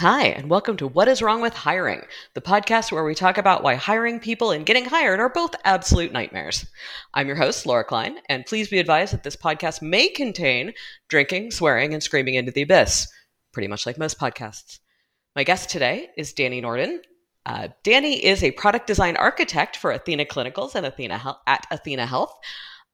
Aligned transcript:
Hi, 0.00 0.26
and 0.26 0.48
welcome 0.48 0.76
to 0.76 0.86
What 0.86 1.08
is 1.08 1.22
Wrong 1.22 1.40
with 1.40 1.54
Hiring, 1.54 2.02
the 2.34 2.40
podcast 2.40 2.92
where 2.92 3.02
we 3.02 3.16
talk 3.16 3.36
about 3.36 3.64
why 3.64 3.74
hiring 3.74 4.20
people 4.20 4.52
and 4.52 4.64
getting 4.64 4.84
hired 4.84 5.18
are 5.18 5.28
both 5.28 5.56
absolute 5.64 6.12
nightmares. 6.12 6.64
I'm 7.14 7.26
your 7.26 7.34
host, 7.34 7.66
Laura 7.66 7.82
Klein, 7.82 8.18
and 8.28 8.46
please 8.46 8.68
be 8.68 8.78
advised 8.78 9.12
that 9.12 9.24
this 9.24 9.34
podcast 9.34 9.82
may 9.82 10.08
contain 10.08 10.72
drinking, 11.08 11.50
swearing, 11.50 11.94
and 11.94 12.00
screaming 12.00 12.36
into 12.36 12.52
the 12.52 12.62
abyss, 12.62 13.08
pretty 13.52 13.66
much 13.66 13.86
like 13.86 13.98
most 13.98 14.20
podcasts. 14.20 14.78
My 15.34 15.42
guest 15.42 15.68
today 15.68 16.10
is 16.16 16.32
Dani 16.32 16.62
Nordin. 16.62 16.98
Uh, 17.44 17.66
Dani 17.82 18.20
is 18.20 18.44
a 18.44 18.52
product 18.52 18.86
design 18.86 19.16
architect 19.16 19.76
for 19.76 19.90
Athena 19.90 20.26
Clinicals 20.26 20.76
and 20.76 20.86
Athena 20.86 21.18
Health, 21.18 21.38
at 21.48 21.66
Athena 21.72 22.06
Health. 22.06 22.32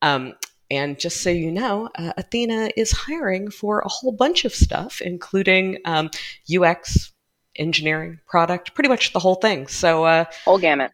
Um, 0.00 0.32
and 0.74 0.98
just 0.98 1.22
so 1.22 1.30
you 1.30 1.52
know, 1.52 1.88
uh, 1.96 2.12
Athena 2.16 2.70
is 2.76 2.90
hiring 2.90 3.50
for 3.50 3.80
a 3.80 3.88
whole 3.88 4.12
bunch 4.12 4.44
of 4.44 4.52
stuff, 4.54 5.00
including 5.00 5.78
um, 5.84 6.10
UX, 6.52 7.12
engineering, 7.56 8.18
product, 8.26 8.74
pretty 8.74 8.88
much 8.88 9.12
the 9.12 9.18
whole 9.18 9.36
thing. 9.36 9.66
So 9.68 10.04
uh, 10.04 10.24
whole 10.44 10.58
gamut, 10.58 10.92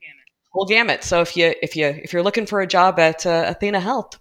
whole 0.51 0.67
gamut. 0.67 1.05
So 1.05 1.21
if 1.21 1.37
you 1.37 1.55
if 1.63 1.77
you 1.77 1.87
if 1.87 2.13
you're 2.13 2.23
looking 2.23 2.47
for 2.47 2.61
a 2.61 2.67
job 2.67 2.99
at 2.99 3.25
uh, 3.25 3.45
Athena 3.49 3.81
Health, 3.81 4.19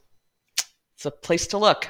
it's 0.96 1.06
a 1.06 1.12
place 1.12 1.48
to 1.48 1.58
look. 1.58 1.90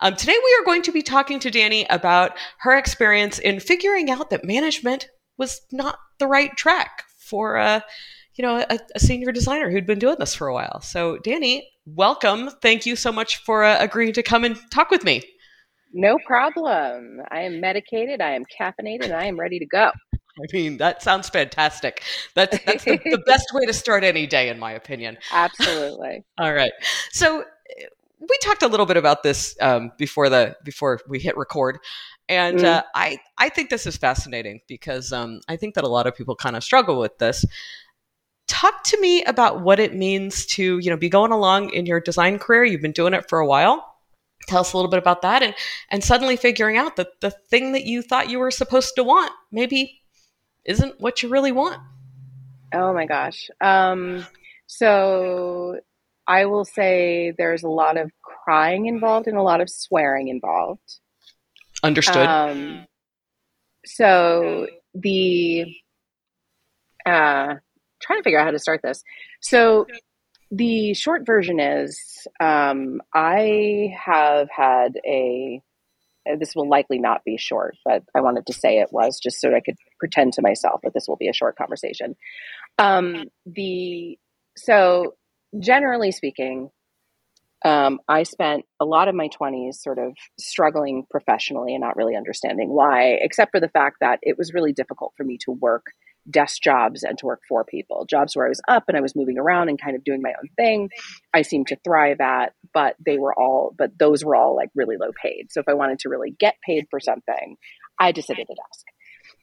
Um, 0.00 0.16
today 0.16 0.36
we 0.36 0.56
are 0.60 0.64
going 0.64 0.82
to 0.82 0.92
be 0.92 1.02
talking 1.02 1.40
to 1.40 1.50
Dani 1.50 1.86
about 1.90 2.36
her 2.60 2.76
experience 2.76 3.38
in 3.38 3.60
figuring 3.60 4.10
out 4.10 4.30
that 4.30 4.44
management 4.44 5.08
was 5.36 5.60
not 5.72 5.98
the 6.18 6.26
right 6.26 6.56
track 6.56 7.04
for 7.18 7.56
uh, 7.56 7.80
you 8.38 8.42
know 8.42 8.64
a, 8.70 8.78
a 8.94 9.00
senior 9.00 9.32
designer 9.32 9.70
who'd 9.70 9.86
been 9.86 9.98
doing 9.98 10.16
this 10.18 10.34
for 10.34 10.46
a 10.46 10.54
while. 10.54 10.80
So 10.80 11.18
Dani, 11.18 11.62
welcome. 11.84 12.50
Thank 12.62 12.86
you 12.86 12.96
so 12.96 13.12
much 13.12 13.38
for 13.38 13.64
uh, 13.64 13.76
agreeing 13.80 14.12
to 14.14 14.22
come 14.22 14.44
and 14.44 14.56
talk 14.70 14.90
with 14.90 15.04
me. 15.04 15.22
No 15.92 16.18
problem. 16.26 17.20
I 17.30 17.40
am 17.40 17.60
medicated, 17.60 18.20
I 18.20 18.32
am 18.32 18.44
caffeinated, 18.44 19.04
and 19.04 19.14
I 19.14 19.24
am 19.24 19.38
ready 19.38 19.58
to 19.58 19.66
go. 19.66 19.90
I 20.14 20.46
mean, 20.52 20.76
that 20.76 21.02
sounds 21.02 21.28
fantastic. 21.28 22.04
That's, 22.34 22.56
that's 22.64 22.84
the, 22.84 23.00
the 23.04 23.22
best 23.26 23.48
way 23.52 23.66
to 23.66 23.72
start 23.72 24.04
any 24.04 24.26
day, 24.26 24.50
in 24.50 24.58
my 24.58 24.70
opinion. 24.70 25.18
Absolutely. 25.32 26.22
All 26.38 26.54
right. 26.54 26.70
So 27.10 27.42
we 28.20 28.38
talked 28.42 28.62
a 28.62 28.68
little 28.68 28.86
bit 28.86 28.96
about 28.96 29.24
this 29.24 29.56
um, 29.60 29.90
before 29.98 30.28
the 30.28 30.56
before 30.64 31.00
we 31.08 31.18
hit 31.18 31.36
record, 31.36 31.78
and 32.28 32.58
mm. 32.58 32.64
uh, 32.64 32.82
I 32.94 33.18
I 33.36 33.48
think 33.48 33.70
this 33.70 33.86
is 33.86 33.96
fascinating 33.96 34.60
because 34.68 35.12
um, 35.12 35.40
I 35.48 35.56
think 35.56 35.74
that 35.74 35.84
a 35.84 35.88
lot 35.88 36.06
of 36.06 36.14
people 36.14 36.36
kind 36.36 36.56
of 36.56 36.62
struggle 36.62 37.00
with 37.00 37.18
this 37.18 37.44
talk 38.48 38.82
to 38.84 39.00
me 39.00 39.22
about 39.24 39.60
what 39.60 39.78
it 39.78 39.94
means 39.94 40.44
to 40.46 40.78
you 40.78 40.90
know 40.90 40.96
be 40.96 41.08
going 41.08 41.32
along 41.32 41.70
in 41.70 41.86
your 41.86 42.00
design 42.00 42.38
career. 42.38 42.64
You've 42.64 42.82
been 42.82 42.92
doing 42.92 43.14
it 43.14 43.28
for 43.28 43.38
a 43.38 43.46
while. 43.46 43.84
Tell 44.46 44.60
us 44.60 44.72
a 44.72 44.76
little 44.76 44.90
bit 44.90 44.98
about 44.98 45.22
that 45.22 45.42
and 45.42 45.54
and 45.90 46.02
suddenly 46.02 46.36
figuring 46.36 46.76
out 46.76 46.96
that 46.96 47.20
the 47.20 47.30
thing 47.30 47.72
that 47.72 47.84
you 47.84 48.02
thought 48.02 48.30
you 48.30 48.38
were 48.38 48.50
supposed 48.50 48.94
to 48.96 49.04
want 49.04 49.30
maybe 49.52 50.00
isn't 50.64 51.00
what 51.00 51.22
you 51.22 51.28
really 51.28 51.52
want. 51.52 51.80
Oh 52.74 52.92
my 52.92 53.06
gosh. 53.06 53.48
Um, 53.60 54.26
so 54.66 55.80
i 56.26 56.44
will 56.44 56.66
say 56.66 57.32
there's 57.38 57.62
a 57.62 57.68
lot 57.68 57.96
of 57.96 58.12
crying 58.20 58.84
involved 58.84 59.26
and 59.26 59.38
a 59.38 59.42
lot 59.42 59.60
of 59.60 59.70
swearing 59.70 60.28
involved. 60.28 60.98
Understood. 61.82 62.26
Um, 62.26 62.86
so 63.86 64.66
the 64.94 65.74
uh, 67.06 67.54
trying 68.00 68.18
to 68.18 68.22
figure 68.22 68.38
out 68.38 68.46
how 68.46 68.50
to 68.50 68.58
start 68.58 68.80
this. 68.82 69.02
So 69.40 69.86
the 70.50 70.94
short 70.94 71.26
version 71.26 71.60
is 71.60 72.26
um, 72.40 73.00
I 73.14 73.94
have 74.04 74.48
had 74.50 74.98
a 75.06 75.62
this 76.38 76.54
will 76.54 76.68
likely 76.68 76.98
not 76.98 77.24
be 77.24 77.38
short, 77.38 77.74
but 77.86 78.02
I 78.14 78.20
wanted 78.20 78.46
to 78.46 78.52
say 78.52 78.80
it 78.80 78.92
was 78.92 79.18
just 79.18 79.40
so 79.40 79.54
I 79.54 79.60
could 79.60 79.76
pretend 79.98 80.34
to 80.34 80.42
myself 80.42 80.80
that 80.82 80.92
this 80.92 81.06
will 81.08 81.16
be 81.16 81.28
a 81.28 81.32
short 81.32 81.56
conversation. 81.56 82.16
Um, 82.78 83.24
the 83.46 84.18
so 84.56 85.14
generally 85.58 86.12
speaking, 86.12 86.70
um, 87.64 87.98
I 88.08 88.22
spent 88.22 88.64
a 88.78 88.84
lot 88.84 89.08
of 89.08 89.14
my 89.14 89.28
20s 89.28 89.76
sort 89.76 89.98
of 89.98 90.12
struggling 90.38 91.06
professionally 91.10 91.74
and 91.74 91.80
not 91.80 91.96
really 91.96 92.14
understanding 92.14 92.68
why, 92.68 93.18
except 93.20 93.50
for 93.50 93.60
the 93.60 93.68
fact 93.68 93.96
that 94.00 94.18
it 94.22 94.36
was 94.38 94.52
really 94.52 94.72
difficult 94.72 95.14
for 95.16 95.24
me 95.24 95.38
to 95.44 95.52
work 95.52 95.86
desk 96.30 96.62
jobs 96.62 97.02
and 97.02 97.16
to 97.18 97.26
work 97.26 97.40
for 97.48 97.64
people. 97.64 98.06
Jobs 98.08 98.36
where 98.36 98.46
I 98.46 98.48
was 98.48 98.60
up 98.68 98.84
and 98.88 98.96
I 98.96 99.00
was 99.00 99.16
moving 99.16 99.38
around 99.38 99.68
and 99.68 99.80
kind 99.80 99.96
of 99.96 100.04
doing 100.04 100.22
my 100.22 100.30
own 100.30 100.48
thing, 100.56 100.90
I 101.32 101.42
seemed 101.42 101.68
to 101.68 101.76
thrive 101.84 102.20
at, 102.20 102.52
but 102.72 102.96
they 103.04 103.18
were 103.18 103.34
all, 103.34 103.74
but 103.76 103.98
those 103.98 104.24
were 104.24 104.36
all 104.36 104.56
like 104.56 104.70
really 104.74 104.96
low 104.96 105.10
paid. 105.22 105.46
So 105.50 105.60
if 105.60 105.68
I 105.68 105.74
wanted 105.74 106.00
to 106.00 106.08
really 106.08 106.30
get 106.30 106.56
paid 106.64 106.86
for 106.90 107.00
something, 107.00 107.56
I 107.98 108.12
just 108.12 108.28
sit 108.28 108.38
at 108.38 108.44
a 108.44 108.46
desk. 108.46 108.84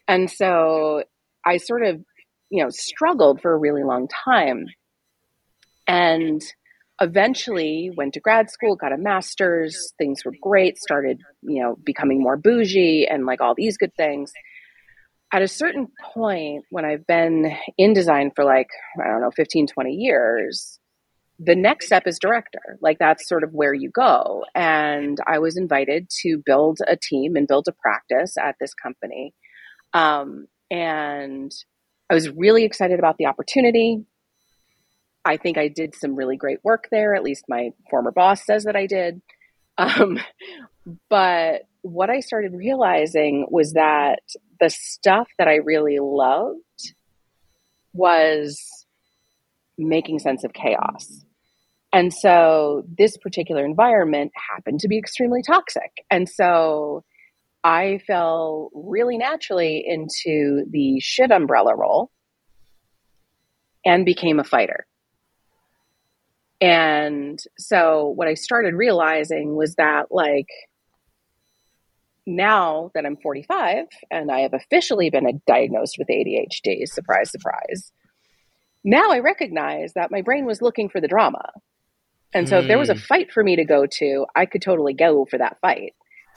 And 0.07 0.29
so 0.29 1.03
I 1.45 1.57
sort 1.57 1.83
of, 1.83 2.03
you 2.49 2.63
know, 2.63 2.69
struggled 2.69 3.41
for 3.41 3.53
a 3.53 3.57
really 3.57 3.83
long 3.83 4.07
time. 4.07 4.65
And 5.87 6.41
eventually 7.01 7.91
went 7.95 8.13
to 8.13 8.19
grad 8.19 8.49
school, 8.49 8.75
got 8.75 8.93
a 8.93 8.97
master's, 8.97 9.93
things 9.97 10.23
were 10.23 10.33
great, 10.41 10.77
started, 10.77 11.19
you 11.41 11.61
know, 11.61 11.75
becoming 11.83 12.21
more 12.21 12.37
bougie 12.37 13.07
and 13.07 13.25
like 13.25 13.41
all 13.41 13.53
these 13.55 13.77
good 13.77 13.93
things 13.95 14.31
at 15.35 15.41
a 15.41 15.47
certain 15.49 15.89
point 16.13 16.63
when 16.69 16.85
I've 16.85 17.05
been 17.05 17.51
in 17.77 17.91
design 17.91 18.31
for 18.33 18.45
like, 18.45 18.69
I 19.03 19.09
don't 19.09 19.19
know, 19.19 19.31
15, 19.31 19.67
20 19.67 19.91
years, 19.91 20.79
the 21.39 21.57
next 21.57 21.87
step 21.87 22.03
is 22.07 22.19
director. 22.19 22.77
Like 22.79 22.99
that's 22.99 23.27
sort 23.27 23.43
of 23.43 23.51
where 23.51 23.73
you 23.73 23.89
go. 23.89 24.45
And 24.55 25.17
I 25.27 25.39
was 25.39 25.57
invited 25.57 26.07
to 26.21 26.41
build 26.45 26.79
a 26.87 26.95
team 26.95 27.35
and 27.35 27.49
build 27.49 27.67
a 27.67 27.73
practice 27.73 28.37
at 28.37 28.55
this 28.61 28.73
company. 28.73 29.33
Um, 29.93 30.47
and 30.71 31.51
I 32.09 32.13
was 32.13 32.29
really 32.29 32.63
excited 32.63 32.97
about 32.97 33.17
the 33.17 33.25
opportunity. 33.25 34.05
I 35.25 35.35
think 35.35 35.57
I 35.57 35.67
did 35.67 35.95
some 35.95 36.15
really 36.15 36.37
great 36.37 36.59
work 36.63 36.87
there. 36.91 37.13
At 37.13 37.23
least 37.23 37.43
my 37.49 37.71
former 37.89 38.11
boss 38.11 38.45
says 38.45 38.63
that 38.63 38.77
I 38.77 38.85
did. 38.85 39.21
Um, 39.77 40.17
but 41.09 41.63
what 41.85 42.09
I 42.09 42.19
started 42.19 42.53
realizing 42.53 43.45
was 43.51 43.73
that 43.73 44.19
the 44.59 44.71
stuff 44.71 45.27
that 45.37 45.47
I 45.47 45.57
really 45.57 45.99
loved 46.01 46.93
was 47.93 48.59
making 49.77 50.17
sense 50.17 50.43
of 50.43 50.51
chaos. 50.51 51.23
And 51.93 52.11
so 52.11 52.83
this 52.97 53.17
particular 53.17 53.63
environment 53.63 54.31
happened 54.51 54.79
to 54.79 54.87
be 54.87 54.97
extremely 54.97 55.43
toxic. 55.43 55.91
And 56.09 56.27
so 56.27 57.03
I 57.63 57.99
fell 58.07 58.71
really 58.73 59.19
naturally 59.19 59.85
into 59.85 60.65
the 60.67 60.99
shit 61.01 61.29
umbrella 61.29 61.75
role 61.75 62.09
and 63.85 64.05
became 64.05 64.39
a 64.39 64.43
fighter. 64.43 64.87
And 66.59 67.37
so 67.59 68.07
what 68.15 68.27
I 68.27 68.33
started 68.33 68.73
realizing 68.73 69.55
was 69.55 69.75
that, 69.75 70.07
like, 70.09 70.47
now 72.25 72.91
that 72.93 73.05
I'm 73.05 73.17
45 73.17 73.85
and 74.11 74.31
I 74.31 74.39
have 74.41 74.53
officially 74.53 75.09
been 75.09 75.41
diagnosed 75.45 75.97
with 75.97 76.07
ADHD, 76.07 76.87
surprise, 76.87 77.31
surprise, 77.31 77.91
now 78.83 79.11
I 79.11 79.19
recognize 79.19 79.93
that 79.93 80.11
my 80.11 80.21
brain 80.21 80.45
was 80.45 80.61
looking 80.61 80.89
for 80.89 81.01
the 81.01 81.07
drama. 81.07 81.51
And 82.33 82.47
so 82.47 82.57
mm. 82.57 82.61
if 82.61 82.67
there 82.67 82.77
was 82.77 82.89
a 82.89 82.93
hmm. 82.93 82.99
fight 82.99 83.31
for 83.31 83.43
me 83.43 83.55
to 83.55 83.65
go 83.65 83.85
to, 83.85 84.25
I 84.35 84.45
could 84.45 84.61
totally 84.61 84.93
go 84.93 85.25
for 85.25 85.37
that 85.37 85.57
fight. 85.61 85.93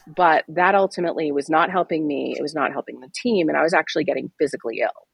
But 0.06 0.44
that 0.48 0.74
ultimately 0.74 1.32
was 1.32 1.50
not 1.50 1.70
helping 1.70 2.06
me. 2.06 2.34
It 2.38 2.42
was 2.42 2.54
not 2.54 2.72
helping 2.72 3.00
the 3.00 3.10
team. 3.14 3.48
And 3.48 3.58
I 3.58 3.62
was 3.62 3.74
actually 3.74 4.04
getting 4.04 4.30
physically 4.38 4.80
ill 4.80 5.08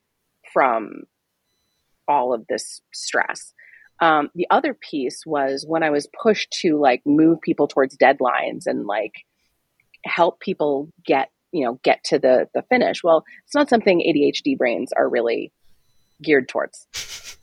from 0.52 1.04
all 2.06 2.32
of 2.32 2.46
this 2.48 2.80
stress. 2.92 3.52
Um, 4.00 4.30
the 4.34 4.46
other 4.50 4.74
piece 4.74 5.22
was 5.26 5.64
when 5.66 5.82
I 5.82 5.90
was 5.90 6.08
pushed 6.22 6.50
to 6.60 6.78
like 6.78 7.02
move 7.06 7.40
people 7.40 7.66
towards 7.66 7.96
deadlines 7.96 8.66
and 8.66 8.86
like 8.86 9.24
help 10.04 10.40
people 10.40 10.88
get 11.04 11.30
you 11.52 11.64
know 11.64 11.78
get 11.82 12.02
to 12.04 12.18
the 12.18 12.48
the 12.54 12.62
finish. 12.62 13.02
Well 13.02 13.24
it's 13.44 13.54
not 13.54 13.68
something 13.68 14.00
adhd 14.00 14.58
brains 14.58 14.90
are 14.96 15.08
really 15.08 15.52
geared 16.22 16.48
towards 16.48 16.86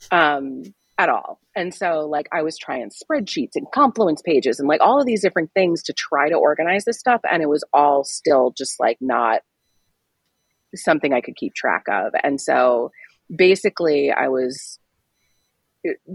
um 0.10 0.62
at 0.98 1.08
all. 1.08 1.40
And 1.56 1.74
so 1.74 2.06
like 2.08 2.28
i 2.32 2.42
was 2.42 2.58
trying 2.58 2.90
spreadsheets 2.90 3.56
and 3.56 3.66
confluence 3.72 4.22
pages 4.22 4.58
and 4.58 4.68
like 4.68 4.80
all 4.80 5.00
of 5.00 5.06
these 5.06 5.22
different 5.22 5.50
things 5.54 5.82
to 5.84 5.92
try 5.92 6.28
to 6.28 6.36
organize 6.36 6.84
this 6.84 6.98
stuff 6.98 7.20
and 7.30 7.42
it 7.42 7.48
was 7.48 7.64
all 7.72 8.04
still 8.04 8.52
just 8.56 8.78
like 8.80 8.98
not 9.00 9.40
something 10.74 11.12
i 11.12 11.20
could 11.20 11.36
keep 11.36 11.54
track 11.54 11.84
of. 11.88 12.12
And 12.22 12.40
so 12.40 12.90
basically 13.34 14.10
i 14.10 14.28
was 14.28 14.78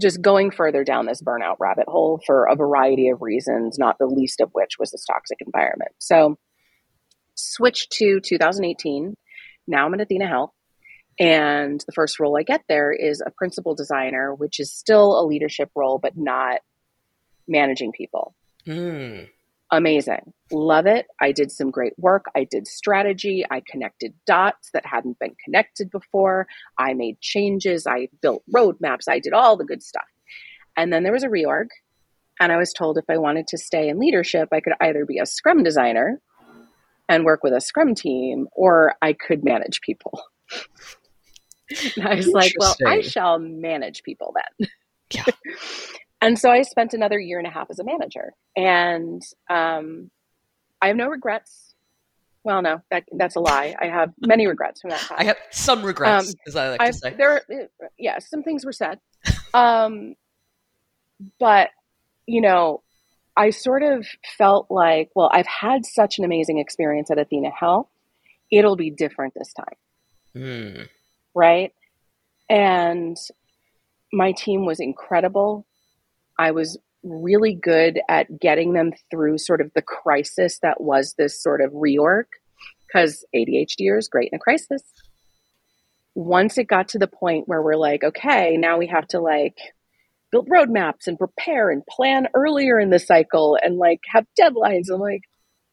just 0.00 0.22
going 0.22 0.50
further 0.50 0.84
down 0.84 1.06
this 1.06 1.22
burnout 1.22 1.56
rabbit 1.58 1.86
hole 1.88 2.20
for 2.24 2.46
a 2.46 2.56
variety 2.56 3.08
of 3.08 3.20
reasons, 3.20 3.78
not 3.78 3.96
the 3.98 4.06
least 4.06 4.40
of 4.40 4.50
which 4.52 4.78
was 4.78 4.90
this 4.90 5.04
toxic 5.04 5.38
environment. 5.44 5.92
So, 5.98 6.38
switched 7.34 7.92
to 7.92 8.20
2018. 8.20 9.16
Now 9.66 9.86
I'm 9.86 9.94
at 9.94 10.00
Athena 10.00 10.26
Health. 10.26 10.52
And 11.20 11.82
the 11.84 11.92
first 11.92 12.20
role 12.20 12.38
I 12.38 12.44
get 12.44 12.62
there 12.68 12.92
is 12.92 13.20
a 13.24 13.32
principal 13.32 13.74
designer, 13.74 14.34
which 14.34 14.60
is 14.60 14.72
still 14.72 15.18
a 15.18 15.26
leadership 15.26 15.70
role, 15.74 15.98
but 15.98 16.16
not 16.16 16.60
managing 17.48 17.92
people. 17.92 18.34
Mm. 18.66 19.28
Amazing. 19.70 20.32
Love 20.50 20.86
it. 20.86 21.06
I 21.20 21.32
did 21.32 21.50
some 21.50 21.70
great 21.70 21.92
work. 21.98 22.26
I 22.34 22.44
did 22.44 22.66
strategy. 22.66 23.44
I 23.50 23.62
connected 23.70 24.14
dots 24.26 24.70
that 24.72 24.86
hadn't 24.86 25.18
been 25.18 25.36
connected 25.44 25.90
before. 25.90 26.46
I 26.78 26.94
made 26.94 27.20
changes. 27.20 27.86
I 27.86 28.08
built 28.22 28.42
roadmaps. 28.54 29.08
I 29.08 29.18
did 29.18 29.32
all 29.32 29.56
the 29.56 29.64
good 29.64 29.82
stuff. 29.82 30.06
And 30.76 30.92
then 30.92 31.02
there 31.02 31.12
was 31.12 31.24
a 31.24 31.28
reorg. 31.28 31.66
And 32.40 32.52
I 32.52 32.56
was 32.56 32.72
told 32.72 32.98
if 32.98 33.04
I 33.08 33.18
wanted 33.18 33.48
to 33.48 33.58
stay 33.58 33.88
in 33.88 33.98
leadership, 33.98 34.48
I 34.52 34.60
could 34.60 34.74
either 34.80 35.04
be 35.04 35.18
a 35.18 35.26
scrum 35.26 35.64
designer 35.64 36.20
and 37.08 37.24
work 37.24 37.42
with 37.42 37.52
a 37.52 37.60
scrum 37.60 37.94
team, 37.94 38.48
or 38.52 38.94
I 39.02 39.14
could 39.14 39.42
manage 39.42 39.80
people. 39.80 40.22
I 42.02 42.14
was 42.14 42.28
like, 42.28 42.52
well, 42.58 42.76
I 42.86 43.00
shall 43.00 43.38
manage 43.38 44.02
people 44.02 44.34
then. 44.58 44.68
Yeah. 45.10 45.24
and 46.20 46.38
so 46.38 46.50
I 46.50 46.62
spent 46.62 46.94
another 46.94 47.18
year 47.18 47.38
and 47.38 47.46
a 47.46 47.50
half 47.50 47.70
as 47.70 47.78
a 47.78 47.84
manager. 47.84 48.32
And 48.56 49.22
um, 49.48 50.10
I 50.82 50.88
have 50.88 50.96
no 50.96 51.08
regrets. 51.08 51.74
Well, 52.44 52.62
no, 52.62 52.80
that, 52.90 53.04
that's 53.12 53.36
a 53.36 53.40
lie. 53.40 53.74
I 53.80 53.86
have 53.86 54.12
many 54.20 54.46
regrets 54.46 54.80
from 54.80 54.90
that 54.90 55.00
time. 55.00 55.18
I 55.20 55.24
have 55.24 55.36
some 55.50 55.84
regrets, 55.84 56.28
um, 56.28 56.34
as 56.46 56.56
I 56.56 56.70
like 56.70 56.80
I've, 56.80 56.92
to 56.92 56.98
say. 56.98 57.14
There, 57.16 57.42
yeah, 57.98 58.18
some 58.20 58.42
things 58.42 58.64
were 58.64 58.72
said. 58.72 59.00
Um, 59.52 60.14
but, 61.38 61.70
you 62.26 62.40
know, 62.40 62.82
I 63.36 63.50
sort 63.50 63.82
of 63.82 64.06
felt 64.36 64.70
like, 64.70 65.10
well, 65.14 65.30
I've 65.32 65.46
had 65.46 65.84
such 65.84 66.18
an 66.18 66.24
amazing 66.24 66.58
experience 66.58 67.10
at 67.10 67.18
Athena 67.18 67.50
Health. 67.50 67.88
It'll 68.50 68.76
be 68.76 68.90
different 68.90 69.34
this 69.34 69.52
time. 69.52 69.76
Mm. 70.34 70.88
Right. 71.34 71.74
And 72.48 73.16
my 74.12 74.32
team 74.32 74.64
was 74.64 74.80
incredible. 74.80 75.66
I 76.38 76.52
was 76.52 76.78
really 77.02 77.54
good 77.54 78.00
at 78.08 78.40
getting 78.40 78.72
them 78.72 78.92
through 79.10 79.38
sort 79.38 79.60
of 79.60 79.70
the 79.74 79.82
crisis 79.82 80.58
that 80.62 80.80
was 80.80 81.14
this 81.16 81.42
sort 81.42 81.60
of 81.60 81.72
reorg 81.72 82.24
because 82.86 83.24
ADHD 83.34 83.96
is 83.96 84.08
great 84.08 84.30
in 84.32 84.36
a 84.36 84.40
crisis. 84.40 84.82
Once 86.14 86.58
it 86.58 86.64
got 86.64 86.88
to 86.88 86.98
the 86.98 87.06
point 87.06 87.46
where 87.46 87.62
we're 87.62 87.76
like, 87.76 88.02
okay, 88.02 88.56
now 88.56 88.78
we 88.78 88.86
have 88.88 89.06
to 89.08 89.20
like 89.20 89.56
build 90.32 90.48
roadmaps 90.48 91.06
and 91.06 91.18
prepare 91.18 91.70
and 91.70 91.86
plan 91.86 92.26
earlier 92.34 92.78
in 92.78 92.90
the 92.90 92.98
cycle 92.98 93.56
and 93.60 93.76
like 93.76 94.00
have 94.12 94.26
deadlines. 94.38 94.90
I'm 94.92 95.00
like, 95.00 95.22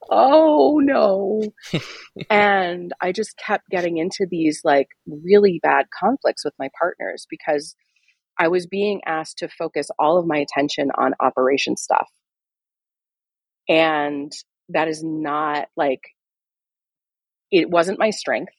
oh 0.09 0.79
no. 0.83 1.41
and 2.29 2.93
I 3.01 3.11
just 3.11 3.37
kept 3.37 3.69
getting 3.69 3.97
into 3.97 4.27
these 4.29 4.61
like 4.63 4.89
really 5.07 5.59
bad 5.61 5.87
conflicts 5.97 6.45
with 6.45 6.53
my 6.59 6.69
partners 6.79 7.25
because 7.29 7.75
I 8.37 8.49
was 8.49 8.67
being 8.67 9.01
asked 9.05 9.39
to 9.39 9.49
focus 9.49 9.87
all 9.97 10.17
of 10.17 10.27
my 10.27 10.37
attention 10.37 10.91
on 10.97 11.13
operation 11.19 11.77
stuff. 11.77 12.09
And 13.67 14.31
that 14.69 14.87
is 14.87 15.03
not 15.03 15.67
like, 15.75 16.01
it 17.51 17.69
wasn't 17.69 17.99
my 17.99 18.09
strength, 18.09 18.53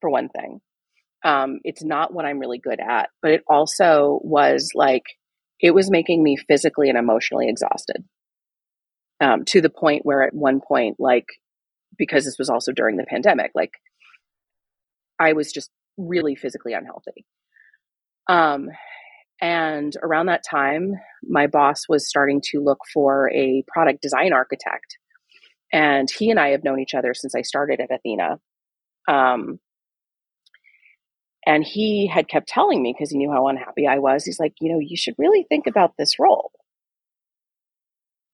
for 0.00 0.10
one 0.10 0.28
thing. 0.28 0.60
Um, 1.24 1.60
it's 1.64 1.82
not 1.82 2.12
what 2.12 2.24
I'm 2.24 2.38
really 2.38 2.58
good 2.58 2.80
at, 2.80 3.10
but 3.20 3.30
it 3.30 3.42
also 3.48 4.20
was 4.22 4.72
like, 4.74 5.04
it 5.60 5.72
was 5.72 5.90
making 5.90 6.22
me 6.22 6.36
physically 6.36 6.88
and 6.88 6.98
emotionally 6.98 7.48
exhausted 7.48 8.04
um, 9.20 9.44
to 9.46 9.60
the 9.60 9.70
point 9.70 10.04
where 10.04 10.22
at 10.22 10.34
one 10.34 10.60
point, 10.60 10.96
like, 10.98 11.26
because 11.96 12.24
this 12.24 12.38
was 12.38 12.50
also 12.50 12.72
during 12.72 12.96
the 12.96 13.04
pandemic, 13.04 13.52
like, 13.54 13.72
I 15.18 15.34
was 15.34 15.52
just 15.52 15.70
really 15.96 16.34
physically 16.34 16.72
unhealthy. 16.72 17.24
Um, 18.28 18.70
and 19.42 19.92
around 20.02 20.26
that 20.26 20.44
time, 20.48 20.94
my 21.24 21.48
boss 21.48 21.88
was 21.88 22.08
starting 22.08 22.40
to 22.52 22.60
look 22.60 22.78
for 22.94 23.30
a 23.32 23.64
product 23.66 24.00
design 24.00 24.32
architect. 24.32 24.98
And 25.72 26.08
he 26.16 26.30
and 26.30 26.38
I 26.38 26.50
have 26.50 26.64
known 26.64 26.80
each 26.80 26.94
other 26.94 27.12
since 27.12 27.34
I 27.34 27.42
started 27.42 27.80
at 27.80 27.90
Athena. 27.92 28.38
Um, 29.08 29.58
and 31.44 31.64
he 31.64 32.06
had 32.06 32.28
kept 32.28 32.48
telling 32.48 32.82
me 32.82 32.94
because 32.96 33.10
he 33.10 33.18
knew 33.18 33.32
how 33.32 33.48
unhappy 33.48 33.86
I 33.88 33.98
was. 33.98 34.24
He's 34.24 34.38
like, 34.38 34.54
you 34.60 34.72
know, 34.72 34.78
you 34.78 34.96
should 34.96 35.14
really 35.18 35.44
think 35.48 35.66
about 35.66 35.94
this 35.98 36.20
role. 36.20 36.52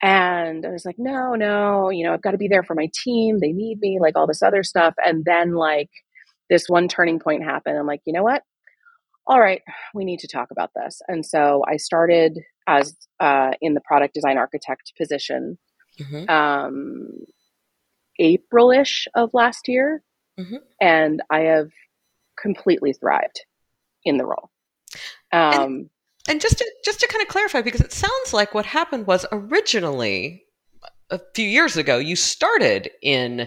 And 0.03 0.67
I 0.67 0.71
was 0.71 0.85
like, 0.85 0.97
no, 0.99 1.35
no, 1.35 1.91
you 1.91 2.05
know, 2.05 2.13
I've 2.13 2.23
got 2.23 2.33
to 2.33 2.39
be 2.39 2.49
there 2.49 2.63
for 2.63 2.75
my 2.75 2.91
team. 3.03 3.39
They 3.41 3.53
need 3.53 3.81
me, 3.81 3.99
like 4.01 4.17
all 4.17 4.27
this 4.27 4.43
other 4.43 4.63
stuff. 4.63 4.95
And 5.05 5.25
then, 5.25 5.55
like, 5.55 5.91
this 6.51 6.69
one 6.69 6.87
turning 6.87 7.19
point 7.19 7.45
happened. 7.45 7.79
I'm 7.79 7.87
like, 7.87 8.03
you 8.05 8.13
know 8.13 8.23
what? 8.23 8.43
All 9.29 9.41
right, 9.41 9.63
we 9.95 10.05
need 10.05 10.19
to 10.21 10.29
talk 10.29 10.51
about 10.51 10.71
this. 10.75 11.01
And 11.07 11.25
so 11.25 11.63
I 11.69 11.77
started 11.77 12.39
as 12.67 12.97
uh, 13.21 13.51
in 13.61 13.75
the 13.75 13.81
product 13.83 14.15
design 14.15 14.39
architect 14.39 14.93
position 14.99 15.59
mm-hmm. 16.01 16.29
um, 16.31 17.11
April-ish 18.19 19.07
of 19.15 19.31
last 19.35 19.69
year, 19.69 20.03
mm-hmm. 20.41 20.57
and 20.81 21.23
I 21.31 21.41
have 21.41 21.69
completely 22.41 22.95
thrived 22.95 23.43
in 24.05 24.17
the 24.17 24.25
role. 24.25 24.51
Um, 25.31 25.53
and, 25.53 25.91
and 26.29 26.41
just 26.41 26.59
to, 26.59 26.73
just 26.85 27.01
to 27.01 27.09
kind 27.09 27.23
of 27.23 27.29
clarify, 27.29 27.61
because 27.61 27.83
it 27.83 27.93
sounds 27.93 28.33
like 28.33 28.55
what 28.55 28.65
happened 28.65 29.07
was 29.07 29.27
originally 29.31 30.45
a 31.11 31.21
few 31.35 31.47
years 31.47 31.77
ago, 31.77 31.99
you 31.99 32.17
started 32.17 32.91
in 33.03 33.47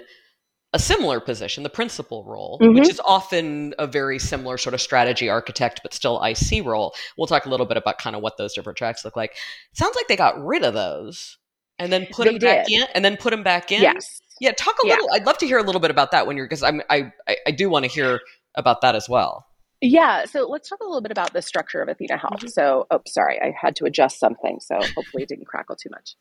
a 0.74 0.80
similar 0.80 1.20
position, 1.20 1.64
the 1.64 1.70
principal 1.70 2.24
role, 2.24 2.58
mm-hmm. 2.62 2.76
which 2.76 2.90
is 2.90 3.02
often 3.04 3.74
a 3.78 3.86
very 3.86 4.18
similar 4.18 4.58
sort 4.58 4.74
of 4.74 4.82
strategy 4.82 5.30
architect, 5.30 5.82
but 5.84 5.94
still 5.94 6.22
IC 6.24 6.66
role. 6.66 6.94
We'll 7.18 7.28
talk 7.28 7.46
a 7.46 7.50
little 7.50 7.66
bit 7.66 7.78
about 7.78 7.98
kind 7.98 8.16
of 8.16 8.22
what 8.22 8.38
those 8.38 8.54
different 8.54 8.78
tracks 8.78 9.04
look 9.04 9.16
like. 9.16 9.32
It 9.32 9.78
sounds 9.78 9.96
like 9.96 10.08
they 10.08 10.16
got 10.16 10.42
rid 10.44 10.64
of 10.64 10.74
those 10.74 11.38
and 11.78 11.92
then 11.92 12.08
put 12.12 12.26
they 12.26 12.32
them 12.32 12.40
did. 12.40 12.46
back 12.46 12.72
in, 12.72 12.88
and 12.96 13.04
then 13.04 13.18
put 13.18 13.32
them 13.32 13.44
back 13.44 13.72
in. 13.72 13.82
Yes. 13.82 14.22
Yeah. 14.40 14.52
Talk 14.52 14.76
a 14.84 14.88
little. 14.88 15.10
I'd 15.12 15.26
love 15.26 15.38
to 15.40 15.46
hear 15.46 15.58
a 15.58 15.64
little 15.64 15.82
bit 15.82 15.92
about 15.92 16.12
that 16.12 16.26
when 16.26 16.38
you're 16.38 16.46
because 16.46 16.64
I'm 16.64 16.82
I 16.90 17.12
I 17.46 17.52
do 17.52 17.70
want 17.70 17.86
to 17.86 17.92
hear 17.92 18.22
about 18.56 18.82
that 18.82 18.96
as 18.96 19.10
well. 19.10 19.46
Yeah, 19.84 20.26
so 20.26 20.48
let's 20.48 20.70
talk 20.70 20.80
a 20.82 20.84
little 20.84 21.02
bit 21.02 21.12
about 21.12 21.34
the 21.34 21.42
structure 21.42 21.82
of 21.82 21.90
Athena 21.90 22.16
Health. 22.16 22.38
Mm-hmm. 22.38 22.50
So, 22.50 22.86
oh, 22.92 23.02
sorry, 23.08 23.42
I 23.42 23.52
had 23.60 23.76
to 23.78 23.86
adjust 23.86 24.20
something, 24.20 24.60
so 24.62 24.76
hopefully 24.76 25.24
it 25.24 25.30
didn't 25.30 25.48
crackle 25.48 25.76
too 25.76 25.90
much. 25.90 26.16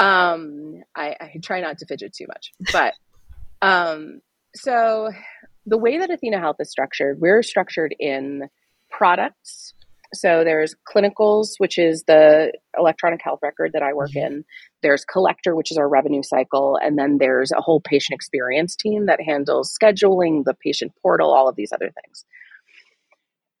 Um, 0.00 0.82
I, 0.96 1.14
I 1.20 1.34
try 1.40 1.60
not 1.60 1.78
to 1.78 1.86
fidget 1.86 2.12
too 2.12 2.26
much, 2.26 2.52
but 2.72 2.94
um, 3.62 4.20
so 4.54 5.10
the 5.66 5.78
way 5.78 5.98
that 5.98 6.10
Athena 6.10 6.38
Health 6.38 6.56
is 6.60 6.70
structured, 6.70 7.20
we're 7.20 7.42
structured 7.42 7.94
in 7.98 8.48
products. 8.90 9.74
So 10.14 10.42
there's 10.42 10.74
clinicals, 10.90 11.50
which 11.58 11.76
is 11.76 12.04
the 12.04 12.52
electronic 12.78 13.20
health 13.22 13.40
record 13.42 13.72
that 13.74 13.82
I 13.82 13.92
work 13.92 14.10
mm-hmm. 14.10 14.34
in. 14.34 14.44
There's 14.82 15.04
collector, 15.04 15.54
which 15.54 15.70
is 15.70 15.76
our 15.76 15.88
revenue 15.88 16.22
cycle. 16.22 16.78
And 16.82 16.98
then 16.98 17.18
there's 17.18 17.52
a 17.52 17.60
whole 17.60 17.80
patient 17.80 18.14
experience 18.14 18.74
team 18.74 19.06
that 19.06 19.20
handles 19.20 19.76
scheduling, 19.76 20.44
the 20.44 20.54
patient 20.54 20.92
portal, 21.02 21.34
all 21.34 21.48
of 21.48 21.56
these 21.56 21.72
other 21.72 21.90
things. 21.90 22.24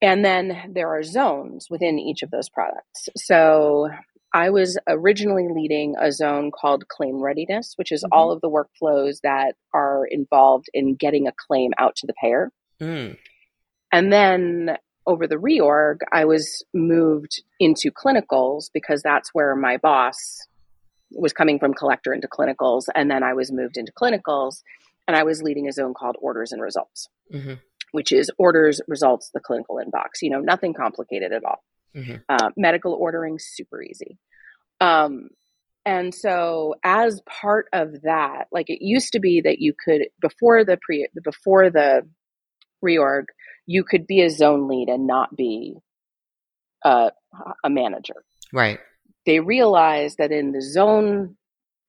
And 0.00 0.24
then 0.24 0.72
there 0.72 0.88
are 0.88 1.02
zones 1.02 1.66
within 1.68 1.98
each 1.98 2.22
of 2.22 2.30
those 2.30 2.48
products. 2.48 3.08
So 3.16 3.90
I 4.32 4.50
was 4.50 4.78
originally 4.86 5.48
leading 5.50 5.94
a 6.00 6.12
zone 6.12 6.50
called 6.50 6.88
claim 6.88 7.22
readiness, 7.22 7.74
which 7.76 7.92
is 7.92 8.02
mm-hmm. 8.04 8.12
all 8.12 8.30
of 8.30 8.40
the 8.40 8.50
workflows 8.50 9.20
that 9.22 9.54
are 9.72 10.06
involved 10.10 10.66
in 10.74 10.94
getting 10.94 11.26
a 11.26 11.32
claim 11.46 11.72
out 11.78 11.96
to 11.96 12.06
the 12.06 12.14
payer. 12.20 12.52
Mm. 12.80 13.16
And 13.90 14.12
then 14.12 14.76
over 15.06 15.26
the 15.26 15.36
reorg, 15.36 16.00
I 16.12 16.26
was 16.26 16.62
moved 16.74 17.42
into 17.58 17.90
clinicals 17.90 18.66
because 18.72 19.02
that's 19.02 19.30
where 19.32 19.56
my 19.56 19.78
boss 19.78 20.46
was 21.10 21.32
coming 21.32 21.58
from 21.58 21.72
collector 21.72 22.12
into 22.12 22.28
clinicals. 22.28 22.84
And 22.94 23.10
then 23.10 23.22
I 23.22 23.32
was 23.32 23.50
moved 23.50 23.78
into 23.78 23.92
clinicals 23.92 24.62
and 25.06 25.16
I 25.16 25.22
was 25.22 25.42
leading 25.42 25.66
a 25.66 25.72
zone 25.72 25.94
called 25.94 26.16
orders 26.20 26.52
and 26.52 26.60
results, 26.60 27.08
mm-hmm. 27.32 27.54
which 27.92 28.12
is 28.12 28.30
orders, 28.36 28.82
results, 28.86 29.30
the 29.32 29.40
clinical 29.40 29.76
inbox. 29.76 30.20
You 30.20 30.30
know, 30.30 30.40
nothing 30.40 30.74
complicated 30.74 31.32
at 31.32 31.44
all. 31.44 31.64
Mm-hmm. 31.96 32.16
Uh, 32.28 32.50
medical 32.56 32.92
ordering, 32.92 33.38
super 33.40 33.82
easy. 33.82 34.18
Um, 34.80 35.28
and 35.84 36.14
so 36.14 36.74
as 36.84 37.22
part 37.22 37.66
of 37.72 38.02
that, 38.02 38.44
like 38.52 38.68
it 38.68 38.84
used 38.84 39.12
to 39.12 39.20
be 39.20 39.40
that 39.40 39.58
you 39.58 39.72
could 39.72 40.02
before 40.20 40.64
the 40.64 40.78
pre 40.80 41.08
before 41.24 41.70
the 41.70 42.02
reorg, 42.84 43.24
you 43.66 43.84
could 43.84 44.06
be 44.06 44.20
a 44.20 44.30
zone 44.30 44.68
lead 44.68 44.88
and 44.88 45.06
not 45.06 45.34
be 45.34 45.76
a, 46.84 47.10
a 47.64 47.70
manager. 47.70 48.22
Right. 48.52 48.80
They 49.26 49.40
realized 49.40 50.18
that 50.18 50.30
in 50.30 50.52
the 50.52 50.62
zone 50.62 51.36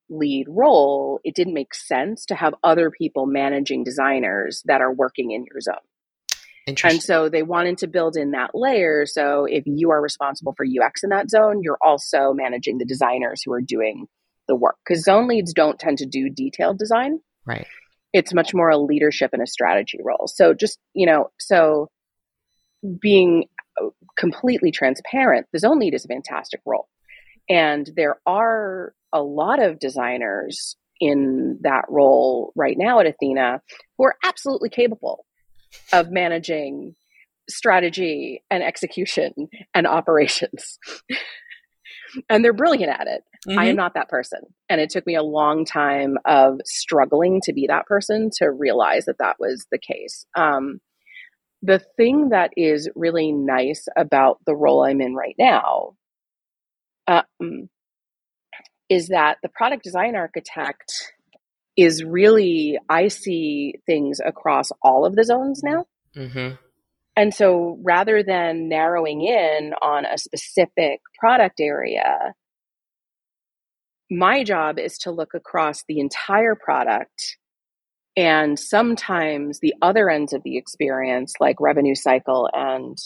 lead 0.08 0.46
role, 0.48 1.20
it 1.22 1.34
didn't 1.34 1.54
make 1.54 1.74
sense 1.74 2.26
to 2.26 2.34
have 2.34 2.54
other 2.64 2.90
people 2.90 3.26
managing 3.26 3.84
designers 3.84 4.62
that 4.64 4.80
are 4.80 4.92
working 4.92 5.30
in 5.30 5.44
your 5.50 5.60
zone. 5.60 5.76
And 6.94 7.02
so 7.02 7.28
they 7.28 7.42
wanted 7.42 7.78
to 7.78 7.86
build 7.86 8.16
in 8.16 8.32
that 8.32 8.50
layer. 8.54 9.06
So 9.06 9.46
if 9.46 9.64
you 9.66 9.90
are 9.90 10.00
responsible 10.00 10.54
for 10.56 10.64
UX 10.64 11.02
in 11.02 11.10
that 11.10 11.30
zone, 11.30 11.60
you're 11.62 11.78
also 11.82 12.32
managing 12.32 12.78
the 12.78 12.84
designers 12.84 13.42
who 13.44 13.52
are 13.52 13.60
doing 13.60 14.06
the 14.48 14.56
work. 14.56 14.76
Because 14.86 15.04
zone 15.04 15.28
leads 15.28 15.52
don't 15.52 15.78
tend 15.78 15.98
to 15.98 16.06
do 16.06 16.28
detailed 16.28 16.78
design. 16.78 17.20
Right. 17.46 17.66
It's 18.12 18.34
much 18.34 18.52
more 18.54 18.68
a 18.68 18.78
leadership 18.78 19.30
and 19.32 19.42
a 19.42 19.46
strategy 19.46 19.98
role. 20.02 20.26
So 20.26 20.52
just, 20.54 20.78
you 20.94 21.06
know, 21.06 21.30
so 21.38 21.88
being 23.00 23.44
uh, 23.80 23.88
completely 24.18 24.72
transparent, 24.72 25.46
the 25.52 25.60
zone 25.60 25.78
lead 25.78 25.94
is 25.94 26.04
a 26.04 26.08
fantastic 26.08 26.60
role. 26.66 26.88
And 27.48 27.88
there 27.96 28.20
are 28.26 28.92
a 29.12 29.22
lot 29.22 29.62
of 29.62 29.78
designers 29.78 30.76
in 31.00 31.58
that 31.62 31.84
role 31.88 32.52
right 32.54 32.76
now 32.76 33.00
at 33.00 33.06
Athena 33.06 33.62
who 33.96 34.04
are 34.04 34.16
absolutely 34.22 34.68
capable 34.68 35.24
of 35.92 36.10
managing 36.10 36.94
strategy 37.48 38.42
and 38.50 38.62
execution 38.62 39.32
and 39.74 39.86
operations. 39.86 40.78
and 42.28 42.44
they're 42.44 42.52
brilliant 42.52 42.92
at 42.92 43.06
it. 43.06 43.22
Mm-hmm. 43.48 43.58
I 43.58 43.64
am 43.64 43.68
mm-hmm. 43.70 43.76
not 43.76 43.94
that 43.94 44.08
person. 44.08 44.40
And 44.68 44.80
it 44.80 44.90
took 44.90 45.06
me 45.06 45.14
a 45.14 45.22
long 45.22 45.64
time 45.64 46.16
of 46.24 46.60
struggling 46.64 47.40
to 47.44 47.52
be 47.52 47.66
that 47.68 47.86
person 47.86 48.30
to 48.38 48.50
realize 48.50 49.06
that 49.06 49.18
that 49.18 49.36
was 49.38 49.66
the 49.70 49.78
case. 49.78 50.24
Um, 50.36 50.80
the 51.62 51.80
thing 51.96 52.30
that 52.30 52.52
is 52.56 52.88
really 52.94 53.32
nice 53.32 53.86
about 53.96 54.38
the 54.46 54.56
role 54.56 54.84
I'm 54.84 55.00
in 55.00 55.14
right 55.14 55.34
now 55.38 55.94
um, 57.06 57.68
is 58.88 59.08
that 59.08 59.38
the 59.42 59.48
product 59.50 59.84
design 59.84 60.16
architect 60.16 61.12
is 61.76 62.04
really, 62.04 62.78
I 62.88 63.08
see 63.08 63.74
things 63.86 64.20
across 64.24 64.70
all 64.82 65.04
of 65.04 65.16
the 65.16 65.24
zones 65.24 65.62
now. 65.62 65.86
Mm-hmm. 66.16 66.56
And 67.16 67.34
so 67.34 67.78
rather 67.82 68.22
than 68.22 68.68
narrowing 68.68 69.22
in 69.22 69.74
on 69.82 70.06
a 70.06 70.18
specific 70.18 71.00
product 71.18 71.60
area, 71.60 72.34
my 74.10 74.42
job 74.42 74.78
is 74.78 74.98
to 74.98 75.10
look 75.10 75.34
across 75.34 75.84
the 75.86 76.00
entire 76.00 76.54
product 76.54 77.36
and 78.16 78.58
sometimes 78.58 79.60
the 79.60 79.74
other 79.80 80.10
ends 80.10 80.32
of 80.32 80.42
the 80.42 80.56
experience, 80.56 81.34
like 81.40 81.60
revenue 81.60 81.94
cycle 81.94 82.48
and 82.52 82.98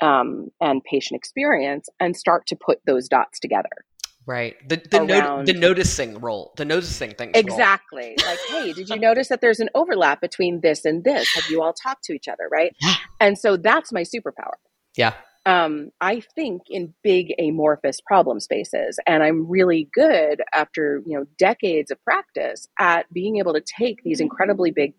um, 0.00 0.48
and 0.60 0.82
patient 0.82 1.16
experience, 1.16 1.88
and 2.00 2.16
start 2.16 2.48
to 2.48 2.56
put 2.56 2.80
those 2.84 3.08
dots 3.08 3.38
together. 3.38 3.84
Right. 4.26 4.56
The 4.68 4.76
the, 4.90 5.02
around, 5.02 5.46
the 5.46 5.52
noticing 5.52 6.18
role, 6.18 6.52
the 6.56 6.64
noticing 6.64 7.10
thing. 7.12 7.32
Exactly. 7.34 8.16
like, 8.24 8.38
hey, 8.48 8.72
did 8.72 8.88
you 8.88 8.98
notice 8.98 9.28
that 9.28 9.40
there's 9.40 9.60
an 9.60 9.68
overlap 9.74 10.20
between 10.20 10.60
this 10.62 10.84
and 10.84 11.04
this? 11.04 11.32
Have 11.34 11.50
you 11.50 11.62
all 11.62 11.74
talked 11.74 12.04
to 12.04 12.14
each 12.14 12.28
other, 12.28 12.48
right? 12.50 12.74
Yeah. 12.80 12.94
And 13.20 13.38
so 13.38 13.56
that's 13.56 13.92
my 13.92 14.02
superpower. 14.02 14.54
Yeah. 14.96 15.14
Um, 15.46 15.90
I 16.00 16.20
think 16.34 16.62
in 16.70 16.94
big 17.02 17.34
amorphous 17.38 18.00
problem 18.00 18.40
spaces, 18.40 18.98
and 19.06 19.22
I'm 19.22 19.46
really 19.46 19.90
good 19.92 20.42
after 20.54 21.02
you 21.06 21.18
know 21.18 21.26
decades 21.38 21.90
of 21.90 22.02
practice 22.02 22.66
at 22.78 23.12
being 23.12 23.36
able 23.36 23.52
to 23.52 23.60
take 23.60 24.02
these 24.04 24.20
incredibly 24.20 24.70
big 24.70 24.94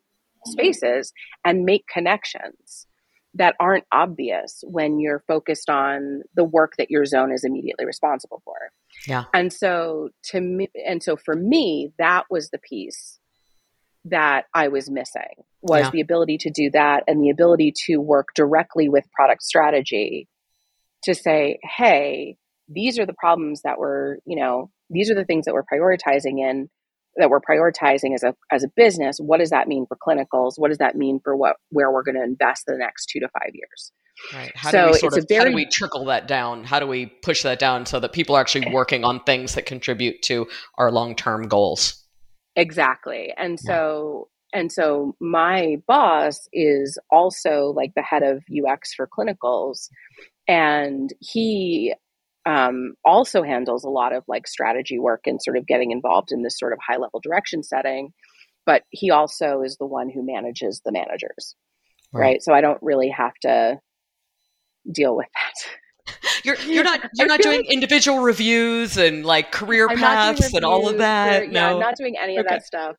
spaces 0.45 1.13
and 1.43 1.65
make 1.65 1.87
connections 1.87 2.85
that 3.35 3.55
aren't 3.59 3.83
obvious 3.91 4.63
when 4.65 4.99
you're 4.99 5.23
focused 5.27 5.69
on 5.69 6.21
the 6.35 6.43
work 6.43 6.73
that 6.77 6.89
your 6.89 7.05
zone 7.05 7.31
is 7.31 7.43
immediately 7.43 7.85
responsible 7.85 8.41
for. 8.43 8.55
Yeah. 9.07 9.25
And 9.33 9.51
so 9.51 10.09
to 10.31 10.41
me 10.41 10.69
and 10.87 11.03
so 11.03 11.17
for 11.17 11.35
me 11.35 11.91
that 11.99 12.23
was 12.29 12.49
the 12.49 12.57
piece 12.57 13.19
that 14.05 14.45
I 14.53 14.69
was 14.69 14.89
missing 14.89 15.43
was 15.61 15.85
yeah. 15.85 15.89
the 15.91 16.01
ability 16.01 16.37
to 16.39 16.49
do 16.49 16.69
that 16.71 17.03
and 17.07 17.21
the 17.21 17.29
ability 17.29 17.73
to 17.87 17.97
work 17.97 18.29
directly 18.35 18.87
with 18.87 19.11
product 19.11 19.43
strategy 19.43 20.27
to 21.03 21.13
say, 21.13 21.59
"Hey, 21.63 22.37
these 22.69 22.97
are 22.97 23.05
the 23.05 23.13
problems 23.13 23.61
that 23.63 23.77
we're, 23.77 24.17
you 24.25 24.35
know, 24.35 24.71
these 24.89 25.09
are 25.11 25.15
the 25.15 25.25
things 25.25 25.45
that 25.45 25.53
we're 25.53 25.63
prioritizing 25.63 26.39
in 26.39 26.69
that 27.17 27.29
we're 27.29 27.39
prioritizing 27.41 28.13
as 28.13 28.23
a 28.23 28.35
as 28.51 28.63
a 28.63 28.67
business 28.75 29.17
what 29.19 29.39
does 29.39 29.49
that 29.49 29.67
mean 29.67 29.85
for 29.87 29.97
clinicals? 29.97 30.53
What 30.57 30.69
does 30.69 30.77
that 30.79 30.95
mean 30.95 31.19
for 31.23 31.35
what 31.35 31.57
where 31.69 31.91
we're 31.91 32.03
going 32.03 32.15
to 32.15 32.23
invest 32.23 32.63
the 32.67 32.75
next 32.77 33.07
two 33.07 33.19
to 33.19 33.27
five 33.29 33.51
years? 33.53 33.91
Right. 34.33 34.51
How 34.55 34.71
so 34.71 34.85
do 34.85 34.91
we 34.91 34.97
sort 34.99 35.17
of 35.17 35.25
very, 35.27 35.39
how 35.39 35.49
do 35.49 35.55
we 35.55 35.65
trickle 35.65 36.05
that 36.05 36.27
down? 36.27 36.63
How 36.63 36.79
do 36.79 36.87
we 36.87 37.07
push 37.07 37.43
that 37.43 37.59
down 37.59 37.85
so 37.85 37.99
that 37.99 38.13
people 38.13 38.35
are 38.35 38.41
actually 38.41 38.67
eh. 38.67 38.71
working 38.71 39.03
on 39.03 39.21
things 39.23 39.55
that 39.55 39.65
contribute 39.65 40.21
to 40.23 40.47
our 40.77 40.91
long-term 40.91 41.47
goals? 41.47 42.01
Exactly. 42.55 43.33
And 43.37 43.59
so 43.59 44.29
yeah. 44.53 44.61
and 44.61 44.71
so 44.71 45.15
my 45.19 45.77
boss 45.87 46.47
is 46.53 46.97
also 47.11 47.73
like 47.75 47.91
the 47.95 48.01
head 48.01 48.23
of 48.23 48.43
ux 48.67 48.93
for 48.93 49.07
clinicals. 49.07 49.89
And 50.47 51.11
he 51.19 51.93
um, 52.45 52.93
also 53.03 53.43
handles 53.43 53.83
a 53.83 53.89
lot 53.89 54.13
of 54.13 54.23
like 54.27 54.47
strategy 54.47 54.99
work 54.99 55.21
and 55.25 55.41
sort 55.41 55.57
of 55.57 55.65
getting 55.65 55.91
involved 55.91 56.31
in 56.31 56.43
this 56.43 56.57
sort 56.57 56.73
of 56.73 56.79
high 56.87 56.97
level 56.97 57.19
direction 57.21 57.63
setting. 57.63 58.13
But 58.65 58.83
he 58.89 59.11
also 59.11 59.61
is 59.61 59.77
the 59.77 59.85
one 59.85 60.09
who 60.09 60.25
manages 60.25 60.81
the 60.83 60.91
managers, 60.91 61.55
right? 62.11 62.21
right? 62.21 62.41
So 62.41 62.53
I 62.53 62.61
don't 62.61 62.79
really 62.81 63.09
have 63.09 63.33
to 63.41 63.79
deal 64.91 65.15
with 65.15 65.27
that. 65.33 66.13
You're 66.43 66.59
you're 66.61 66.83
not 66.83 66.99
you're 67.15 67.27
not 67.27 67.41
doing 67.41 67.61
like, 67.61 67.73
individual 67.73 68.19
reviews 68.19 68.95
and 68.95 69.25
like 69.25 69.51
career 69.51 69.87
I'm 69.89 69.97
paths 69.97 70.53
and 70.53 70.63
all 70.63 70.87
of 70.87 70.99
that. 70.99 71.39
For, 71.39 71.45
yeah, 71.45 71.51
no. 71.51 71.73
I'm 71.73 71.79
not 71.79 71.95
doing 71.95 72.15
any 72.21 72.37
of 72.37 72.45
okay. 72.45 72.55
that 72.55 72.63
stuff. 72.63 72.95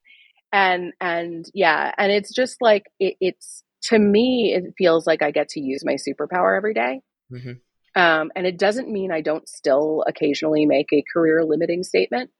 And 0.53 0.93
and 1.01 1.45
yeah, 1.55 1.93
and 1.99 2.11
it's 2.11 2.35
just 2.35 2.57
like 2.61 2.87
it, 2.99 3.15
it's 3.21 3.63
to 3.85 3.99
me, 4.01 4.53
it 4.57 4.75
feels 4.77 5.07
like 5.07 5.23
I 5.23 5.31
get 5.31 5.49
to 5.51 5.61
use 5.61 5.85
my 5.85 5.95
superpower 5.95 6.57
every 6.57 6.75
day. 6.75 7.01
Mm-hmm. 7.33 7.53
Um, 7.97 8.31
and 8.37 8.47
it 8.47 8.59
doesn't 8.59 8.91
mean 8.91 9.11
I 9.11 9.23
don't 9.23 9.49
still 9.49 10.05
occasionally 10.07 10.67
make 10.67 10.93
a 10.93 11.03
career 11.13 11.45
limiting 11.45 11.83
statement 11.83 12.31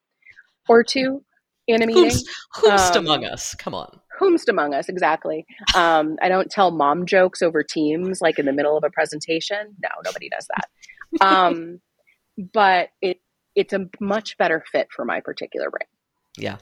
or 0.69 0.85
two 0.85 1.25
in 1.67 1.83
a 1.83 1.87
meeting. 1.87 2.21
Whomst, 2.57 2.95
um, 2.95 3.07
among 3.07 3.25
us? 3.25 3.55
Come 3.55 3.75
on. 3.75 3.99
Whomst 4.21 4.49
among 4.49 4.75
us, 4.75 4.89
exactly. 4.89 5.47
Um, 5.75 6.17
I 6.23 6.29
don't 6.29 6.51
tell 6.51 6.71
mom 6.71 7.07
jokes 7.07 7.43
over 7.43 7.63
Teams 7.63 8.21
like 8.21 8.39
in 8.39 8.47
the 8.47 8.53
middle 8.53 8.77
of 8.77 8.85
a 8.85 8.91
presentation. 8.91 9.75
No, 9.83 9.89
nobody 10.05 10.29
does 10.29 10.47
that. 10.57 11.27
Um, 11.27 11.81
but 12.53 12.91
it 13.01 13.21
it's 13.55 13.73
a 13.73 13.89
much 14.01 14.37
better 14.37 14.63
fit 14.71 14.89
for 14.95 15.07
my 15.07 15.21
particular 15.21 15.71
brain. 15.71 15.89
Yeah, 16.37 16.59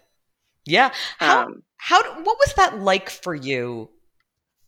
yeah. 0.65 0.93
How 1.19 1.47
um, 1.47 1.63
how 1.77 2.01
what 2.23 2.39
was 2.39 2.55
that 2.57 2.79
like 2.79 3.11
for 3.11 3.35
you? 3.35 3.91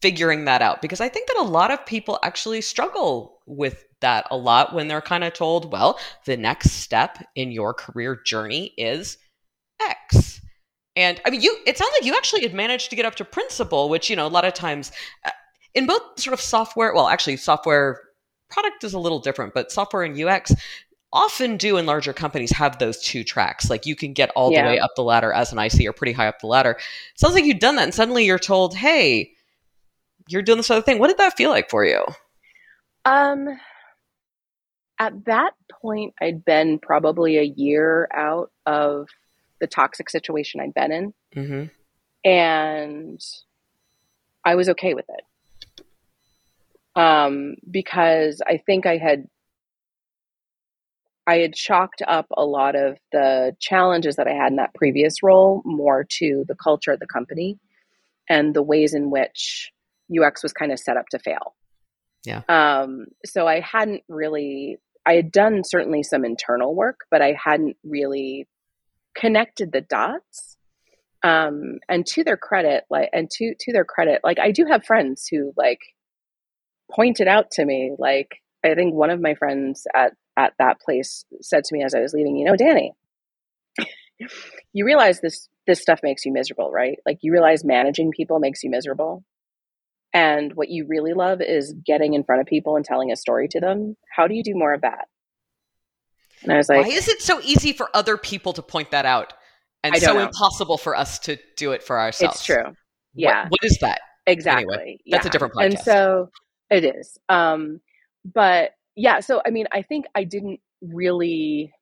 Figuring 0.03 0.45
that 0.45 0.62
out 0.62 0.83
because 0.83 1.00
I 1.00 1.09
think 1.09 1.26
that 1.29 1.38
a 1.38 1.43
lot 1.43 1.71
of 1.71 1.85
people 1.87 2.19
actually 2.23 2.61
struggle 2.61 3.41
with 3.47 3.85
that 4.00 4.26
a 4.31 4.37
lot 4.37 4.75
when 4.75 4.88
they're 4.88 5.00
kind 5.00 5.25
of 5.25 5.33
told, 5.33 5.73
well, 5.73 5.99
the 6.26 6.37
next 6.37 6.73
step 6.73 7.25
in 7.35 7.50
your 7.50 7.73
career 7.73 8.21
journey 8.25 8.73
is 8.76 9.19
X. 9.81 10.41
And 10.95 11.21
I 11.25 11.31
mean, 11.31 11.41
you, 11.41 11.57
it 11.67 11.79
sounds 11.79 11.93
like 11.95 12.05
you 12.05 12.15
actually 12.15 12.43
had 12.43 12.55
managed 12.55 12.91
to 12.91 12.97
get 12.97 13.05
up 13.05 13.15
to 13.17 13.25
principal, 13.25 13.88
which, 13.88 14.09
you 14.09 14.17
know, 14.17 14.26
a 14.26 14.29
lot 14.29 14.45
of 14.45 14.55
times 14.55 14.93
uh, 15.25 15.31
in 15.75 15.87
both 15.87 16.03
sort 16.19 16.35
of 16.35 16.41
software, 16.41 16.95
well, 16.95 17.09
actually, 17.09 17.37
software 17.37 18.00
product 18.49 18.85
is 18.85 18.95
a 18.95 18.99
little 18.99 19.19
different, 19.19 19.55
but 19.55 19.71
software 19.71 20.03
and 20.03 20.21
UX 20.21 20.55
often 21.12 21.57
do 21.57 21.76
in 21.76 21.87
larger 21.87 22.12
companies 22.12 22.50
have 22.50 22.79
those 22.79 23.00
two 23.03 23.25
tracks. 23.25 23.71
Like 23.71 23.87
you 23.87 23.95
can 23.95 24.12
get 24.12 24.31
all 24.31 24.53
yeah. 24.53 24.62
the 24.62 24.69
way 24.69 24.79
up 24.79 24.91
the 24.97 25.03
ladder 25.03 25.33
as 25.33 25.53
an 25.53 25.59
IC 25.59 25.87
or 25.87 25.93
pretty 25.93 26.12
high 26.12 26.29
up 26.29 26.41
the 26.41 26.47
ladder. 26.47 26.79
sounds 27.17 27.35
like 27.35 27.45
you've 27.45 27.59
done 27.59 27.76
that, 27.76 27.85
and 27.85 27.95
suddenly 27.95 28.25
you're 28.25 28.38
told, 28.38 28.75
hey, 28.75 29.33
you're 30.28 30.42
doing 30.42 30.59
this 30.59 30.71
other 30.71 30.83
thing. 30.83 30.99
What 30.99 31.09
did 31.09 31.18
that 31.18 31.37
feel 31.37 31.50
like 31.50 31.71
for 31.71 31.85
you? 31.85 32.04
Um, 33.04 33.49
at 34.99 35.25
that 35.26 35.52
point, 35.83 36.14
I'd 36.21 36.45
been 36.45 36.78
probably 36.78 37.38
a 37.38 37.42
year 37.42 38.09
out 38.12 38.50
of 38.64 39.09
the 39.61 39.66
toxic 39.66 40.11
situation 40.11 40.61
I'd 40.61 40.75
been 40.75 40.92
in. 40.92 41.14
Mm-hmm. 41.35 42.28
And 42.28 43.21
I 44.45 44.54
was 44.54 44.68
okay 44.71 44.95
with 44.95 45.06
it. 45.09 45.85
Um, 47.00 47.56
because 47.71 48.40
I 48.47 48.56
think 48.56 48.87
I 48.87 48.97
had 48.97 49.28
I 51.26 51.38
had 51.38 51.54
chalked 51.54 52.02
up 52.06 52.26
a 52.37 52.45
lot 52.45 52.76
of 52.76 52.99
the 53.11 53.54
challenges 53.59 54.16
that 54.16 54.28
I 54.28 54.33
had 54.33 54.52
in 54.52 54.56
that 54.56 54.75
previous 54.75 55.23
role 55.23 55.61
more 55.64 56.04
to 56.04 56.45
the 56.47 56.54
culture 56.54 56.92
of 56.92 57.00
the 57.00 57.06
company 57.06 57.59
and 58.28 58.54
the 58.54 58.62
ways 58.62 58.95
in 58.95 59.11
which 59.11 59.73
UX 60.11 60.43
was 60.43 60.53
kind 60.53 60.73
of 60.73 60.79
set 60.79 60.97
up 60.97 61.07
to 61.11 61.19
fail. 61.19 61.55
Yeah. 62.25 62.43
Um, 62.49 63.07
so 63.25 63.47
I 63.47 63.61
hadn't 63.61 64.03
really 64.09 64.79
I 65.07 65.15
had 65.15 65.31
done 65.31 65.63
certainly 65.65 66.03
some 66.03 66.25
internal 66.25 66.75
work, 66.75 67.01
but 67.11 67.23
I 67.23 67.37
hadn't 67.43 67.77
really 67.85 68.49
connected 69.17 69.71
the 69.71 69.81
dots. 69.81 70.57
Um, 71.23 71.79
and 71.89 72.05
to 72.09 72.25
their 72.25 72.37
credit, 72.37 72.85
like, 72.91 73.11
and 73.13 73.31
to 73.31 73.55
to 73.61 73.73
their 73.73 73.85
credit, 73.85 74.21
like, 74.25 74.39
I 74.39 74.51
do 74.51 74.67
have 74.69 74.85
friends 74.85 75.27
who 75.31 75.53
like 75.57 75.81
pointed 76.93 77.29
out 77.29 77.53
to 77.53 77.65
me, 77.65 77.93
like, 77.99 78.43
I 78.65 78.75
think 78.75 78.95
one 78.95 79.11
of 79.11 79.21
my 79.21 79.35
friends 79.35 79.87
at 79.95 80.13
at 80.37 80.53
that 80.59 80.81
place 80.81 81.25
said 81.41 81.65
to 81.65 81.75
me 81.75 81.85
as 81.85 81.95
I 81.95 82.01
was 82.01 82.13
leaving, 82.13 82.37
you 82.37 82.45
know, 82.45 82.55
Dani, 82.55 82.91
you 84.73 84.85
realize 84.85 85.21
this 85.21 85.49
this 85.67 85.81
stuff 85.81 86.01
makes 86.03 86.25
you 86.25 86.33
miserable, 86.33 86.71
right? 86.71 86.99
Like, 87.07 87.19
you 87.23 87.33
realize 87.33 87.65
managing 87.65 88.11
people 88.11 88.39
makes 88.41 88.63
you 88.63 88.71
miserable. 88.71 89.25
And 90.13 90.55
what 90.55 90.71
you 90.71 90.87
really 90.89 91.13
love 91.13 91.41
is 91.41 91.75
getting 91.85 92.15
in 92.15 92.25
front 92.25 92.41
of 92.41 92.47
people 92.47 92.77
and 92.77 92.85
telling 92.85 93.13
a 93.13 93.17
story 93.17 93.49
to 93.49 93.61
them. 93.61 93.97
How 94.15 94.27
do 94.27 94.35
you 94.35 94.43
do 94.43 94.55
more 94.55 94.73
of 94.73 94.81
that? 94.81 95.07
And 96.43 96.53
I 96.53 96.57
was 96.57 96.69
like, 96.69 96.87
Why 96.87 96.93
is 96.93 97.09
it 97.09 97.21
so 97.21 97.41
easy 97.43 97.73
for 97.73 97.91
other 97.95 98.17
people 98.17 98.53
to 98.55 98.63
point 98.63 98.91
that 98.93 99.05
out 99.05 99.33
and 99.83 99.97
so 99.97 100.15
know. 100.15 100.21
impossible 100.21 100.79
for 100.79 100.97
us 100.97 101.19
to 101.21 101.39
do 101.57 101.73
it 101.73 101.83
for 101.83 101.99
ourselves? 101.99 102.37
It's 102.37 102.45
true. 102.45 102.75
Yeah. 103.15 103.45
what, 103.45 103.53
what 103.53 103.65
is 103.65 103.79
that? 103.81 104.01
Exactly. 104.27 104.75
Anyway, 104.75 104.99
that's 105.11 105.27
a 105.27 105.31
different 105.31 105.55
podcast. 105.55 105.65
And 105.65 105.79
so 105.79 106.31
it 106.71 106.85
is. 106.85 107.19
Um, 107.29 107.81
but 108.25 108.73
yeah, 108.97 109.21
so 109.21 109.41
I 109.47 109.51
mean, 109.51 109.67
I 109.73 109.83
think 109.83 110.07
I 110.15 110.25
didn't 110.25 110.61
really 110.81 111.73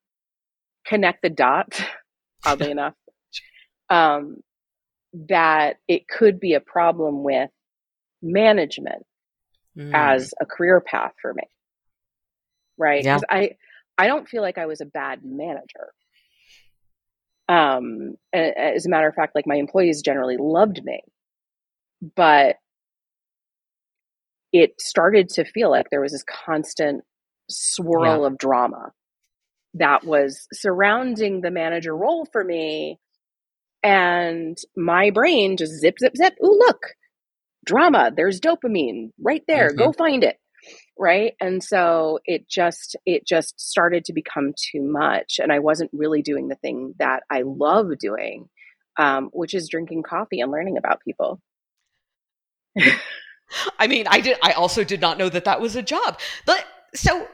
connect 0.85 1.23
the 1.23 1.31
dots, 1.31 1.81
oddly 2.47 2.71
enough, 2.71 2.95
um, 3.89 4.39
that 5.29 5.77
it 5.89 6.07
could 6.09 6.39
be 6.41 6.55
a 6.55 6.61
problem 6.61 7.23
with 7.23 7.51
management 8.25 9.05
mm. 9.77 9.91
as 9.95 10.35
a 10.41 10.47
career 10.47 10.81
path 10.81 11.13
for 11.21 11.33
me. 11.33 11.45
Right? 12.77 13.05
Yeah. 13.05 13.21
I 13.29 13.51
I 13.97 14.07
don't 14.09 14.29
feel 14.29 14.43
like 14.43 14.59
I 14.59 14.67
was 14.67 14.81
a 14.81 14.87
bad 14.87 15.21
manager. 15.25 15.93
Um, 17.49 18.17
as 18.33 18.87
a 18.87 18.89
matter 18.89 19.07
of 19.07 19.15
fact, 19.15 19.35
like 19.35 19.47
my 19.47 19.57
employees 19.57 20.03
generally 20.03 20.37
loved 20.39 20.83
me, 20.83 21.03
but 22.17 22.57
it 24.53 24.81
started 24.81 25.29
to 25.29 25.45
feel 25.45 25.71
like 25.71 25.91
there 25.91 26.01
was 26.01 26.13
this 26.13 26.25
constant 26.25 27.05
swirl 27.51 28.21
yeah. 28.21 28.27
of 28.27 28.39
drama 28.39 28.93
that 29.75 30.05
was 30.05 30.47
surrounding 30.53 31.41
the 31.41 31.51
manager 31.51 31.95
role 31.95 32.27
for 32.33 32.43
me. 32.43 32.99
And 33.83 34.57
my 34.77 35.11
brain 35.11 35.57
just 35.57 35.81
zip, 35.81 35.99
zip, 35.99 36.17
zip. 36.17 36.35
Ooh, 36.43 36.59
look, 36.59 36.81
drama. 37.65 38.13
There's 38.15 38.41
dopamine 38.41 39.11
right 39.21 39.43
there. 39.47 39.69
Mm-hmm. 39.69 39.79
Go 39.79 39.93
find 39.93 40.25
it. 40.25 40.37
Right. 40.99 41.35
And 41.41 41.63
so 41.63 42.21
it 42.25 42.49
just, 42.49 42.97
it 43.05 43.27
just 43.27 43.61
started 43.61 44.05
to 44.07 44.13
become 44.13 44.53
too 44.57 44.81
much. 44.81 45.41
And 45.43 45.53
I 45.53 45.59
wasn't 45.59 45.91
really 45.93 46.23
doing 46.23 46.49
the 46.49 46.55
thing 46.55 46.95
that 46.99 47.25
I 47.31 47.43
love 47.45 47.99
doing, 47.99 48.49
um, 48.97 49.29
which 49.33 49.55
is 49.55 49.69
drinking 49.69 50.05
coffee 50.05 50.41
and 50.41 50.53
learning 50.53 50.79
about 50.79 51.01
people. 51.01 51.41
I 53.79 53.87
mean, 53.87 54.07
I 54.09 54.21
did. 54.21 54.39
I 54.43 54.53
also 54.53 54.85
did 54.85 55.01
not 55.01 55.19
know 55.19 55.29
that 55.29 55.45
that 55.45 55.61
was 55.61 55.77
a 55.77 55.83
job. 55.83 56.19
But 56.47 56.65
so, 56.95 57.27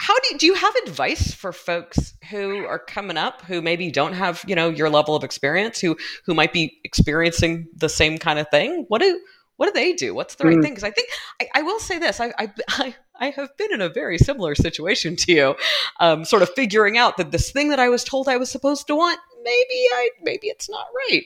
how 0.00 0.14
do 0.18 0.28
you, 0.32 0.38
do 0.38 0.46
you 0.46 0.54
have 0.54 0.74
advice 0.86 1.32
for 1.32 1.52
folks 1.52 2.14
who 2.30 2.64
are 2.66 2.78
coming 2.78 3.16
up 3.16 3.42
who 3.42 3.62
maybe 3.62 3.90
don't 3.90 4.12
have 4.12 4.44
you 4.46 4.54
know 4.54 4.68
your 4.68 4.90
level 4.90 5.16
of 5.16 5.24
experience 5.24 5.80
who 5.80 5.96
who 6.26 6.34
might 6.34 6.52
be 6.52 6.78
experiencing 6.84 7.68
the 7.76 7.88
same 7.88 8.18
kind 8.18 8.38
of 8.38 8.48
thing? 8.50 8.84
What 8.88 9.00
do 9.00 9.20
what 9.56 9.66
do 9.66 9.72
they 9.72 9.92
do? 9.92 10.14
What's 10.14 10.34
the 10.34 10.44
right 10.44 10.56
mm. 10.56 10.62
thing? 10.62 10.72
Because 10.72 10.84
I 10.84 10.90
think 10.90 11.08
I, 11.40 11.48
I, 11.56 11.62
will 11.62 11.78
say 11.78 11.98
this: 11.98 12.20
I, 12.20 12.32
I, 12.68 12.94
I 13.20 13.30
have 13.30 13.56
been 13.56 13.72
in 13.72 13.80
a 13.80 13.88
very 13.88 14.18
similar 14.18 14.54
situation 14.54 15.16
to 15.16 15.32
you, 15.32 15.56
um, 16.00 16.24
sort 16.24 16.42
of 16.42 16.50
figuring 16.50 16.98
out 16.98 17.16
that 17.16 17.30
this 17.30 17.50
thing 17.50 17.68
that 17.68 17.78
I 17.78 17.88
was 17.88 18.04
told 18.04 18.28
I 18.28 18.36
was 18.36 18.50
supposed 18.50 18.86
to 18.88 18.96
want, 18.96 19.18
maybe 19.42 19.86
I 19.92 20.10
maybe 20.22 20.48
it's 20.48 20.68
not 20.68 20.86
right, 21.08 21.24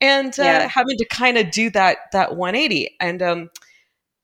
and 0.00 0.38
uh, 0.38 0.42
yeah. 0.42 0.68
having 0.68 0.96
to 0.98 1.04
kind 1.06 1.36
of 1.36 1.50
do 1.50 1.70
that 1.70 1.98
that 2.12 2.36
180. 2.36 2.96
And 3.00 3.22
um, 3.22 3.50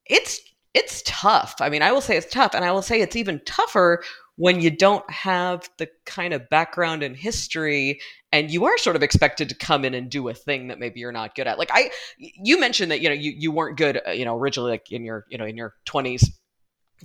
it's 0.07 0.41
it's 0.73 1.03
tough. 1.05 1.57
I 1.61 1.69
mean, 1.69 1.83
I 1.83 1.91
will 1.91 2.01
say 2.01 2.17
it's 2.17 2.33
tough, 2.33 2.55
and 2.55 2.65
I 2.65 2.71
will 2.73 2.83
say 2.83 3.01
it's 3.01 3.17
even 3.17 3.41
tougher 3.45 4.05
when 4.41 4.59
you 4.59 4.71
don't 4.71 5.09
have 5.11 5.69
the 5.77 5.87
kind 6.07 6.33
of 6.33 6.49
background 6.49 7.03
and 7.03 7.15
history 7.15 8.01
and 8.33 8.51
you 8.51 8.65
are 8.65 8.79
sort 8.79 8.97
of 8.97 9.03
expected 9.03 9.51
to 9.51 9.55
come 9.55 9.85
in 9.85 9.93
and 9.93 10.11
do 10.11 10.27
a 10.31 10.35
thing 10.35 10.69
that 10.69 10.79
maybe 10.79 10.99
you're 10.99 11.13
not 11.13 11.35
good 11.35 11.47
at 11.47 11.59
like 11.59 11.71
i 11.75 11.91
you 12.17 12.59
mentioned 12.59 12.91
that 12.91 13.03
you 13.03 13.09
know 13.11 13.15
you, 13.15 13.35
you 13.37 13.53
weren't 13.53 13.77
good 13.77 14.01
uh, 14.09 14.13
you 14.13 14.25
know 14.25 14.35
originally 14.35 14.71
like 14.71 14.91
in 14.91 15.05
your 15.05 15.27
you 15.29 15.37
know 15.37 15.45
in 15.45 15.59
your 15.59 15.75
20s 15.87 16.25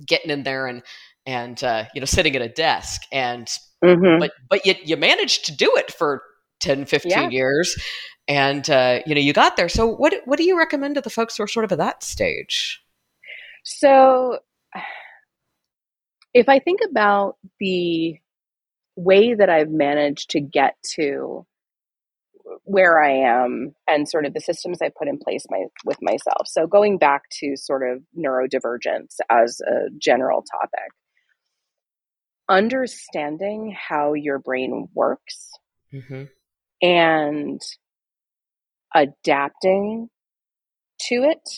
getting 0.06 0.30
in 0.30 0.44
there 0.44 0.66
and 0.66 0.82
and 1.26 1.62
uh, 1.62 1.84
you 1.94 2.00
know 2.00 2.06
sitting 2.06 2.34
at 2.34 2.40
a 2.40 2.48
desk 2.48 3.02
and 3.12 3.48
mm-hmm. 3.84 4.18
but 4.18 4.32
but 4.48 4.64
you, 4.64 4.74
you 4.82 4.96
managed 4.96 5.44
to 5.44 5.54
do 5.54 5.70
it 5.76 5.92
for 5.92 6.22
10 6.60 6.86
15 6.86 7.10
yeah. 7.10 7.28
years 7.28 7.76
and 8.26 8.70
uh, 8.70 9.00
you 9.04 9.14
know 9.14 9.20
you 9.20 9.34
got 9.34 9.58
there 9.58 9.68
so 9.68 9.86
what 9.86 10.14
what 10.24 10.38
do 10.38 10.44
you 10.44 10.56
recommend 10.56 10.94
to 10.94 11.02
the 11.02 11.10
folks 11.10 11.36
who 11.36 11.42
are 11.42 11.48
sort 11.48 11.66
of 11.66 11.72
at 11.72 11.78
that 11.78 12.02
stage 12.02 12.80
so, 13.68 14.38
if 16.36 16.50
I 16.50 16.58
think 16.58 16.80
about 16.88 17.36
the 17.58 18.16
way 18.94 19.32
that 19.32 19.48
I've 19.48 19.70
managed 19.70 20.30
to 20.30 20.40
get 20.40 20.74
to 20.96 21.46
where 22.64 23.02
I 23.02 23.40
am 23.42 23.74
and 23.88 24.06
sort 24.06 24.26
of 24.26 24.34
the 24.34 24.40
systems 24.40 24.82
I 24.82 24.90
put 24.96 25.08
in 25.08 25.18
place 25.18 25.46
my, 25.50 25.64
with 25.86 25.96
myself. 26.02 26.46
So, 26.46 26.66
going 26.66 26.98
back 26.98 27.22
to 27.40 27.56
sort 27.56 27.88
of 27.88 28.02
neurodivergence 28.16 29.16
as 29.30 29.62
a 29.62 29.88
general 29.98 30.44
topic, 30.60 30.90
understanding 32.50 33.74
how 33.74 34.12
your 34.12 34.38
brain 34.38 34.88
works 34.94 35.50
mm-hmm. 35.90 36.24
and 36.82 37.62
adapting 38.94 40.10
to 41.08 41.14
it 41.22 41.48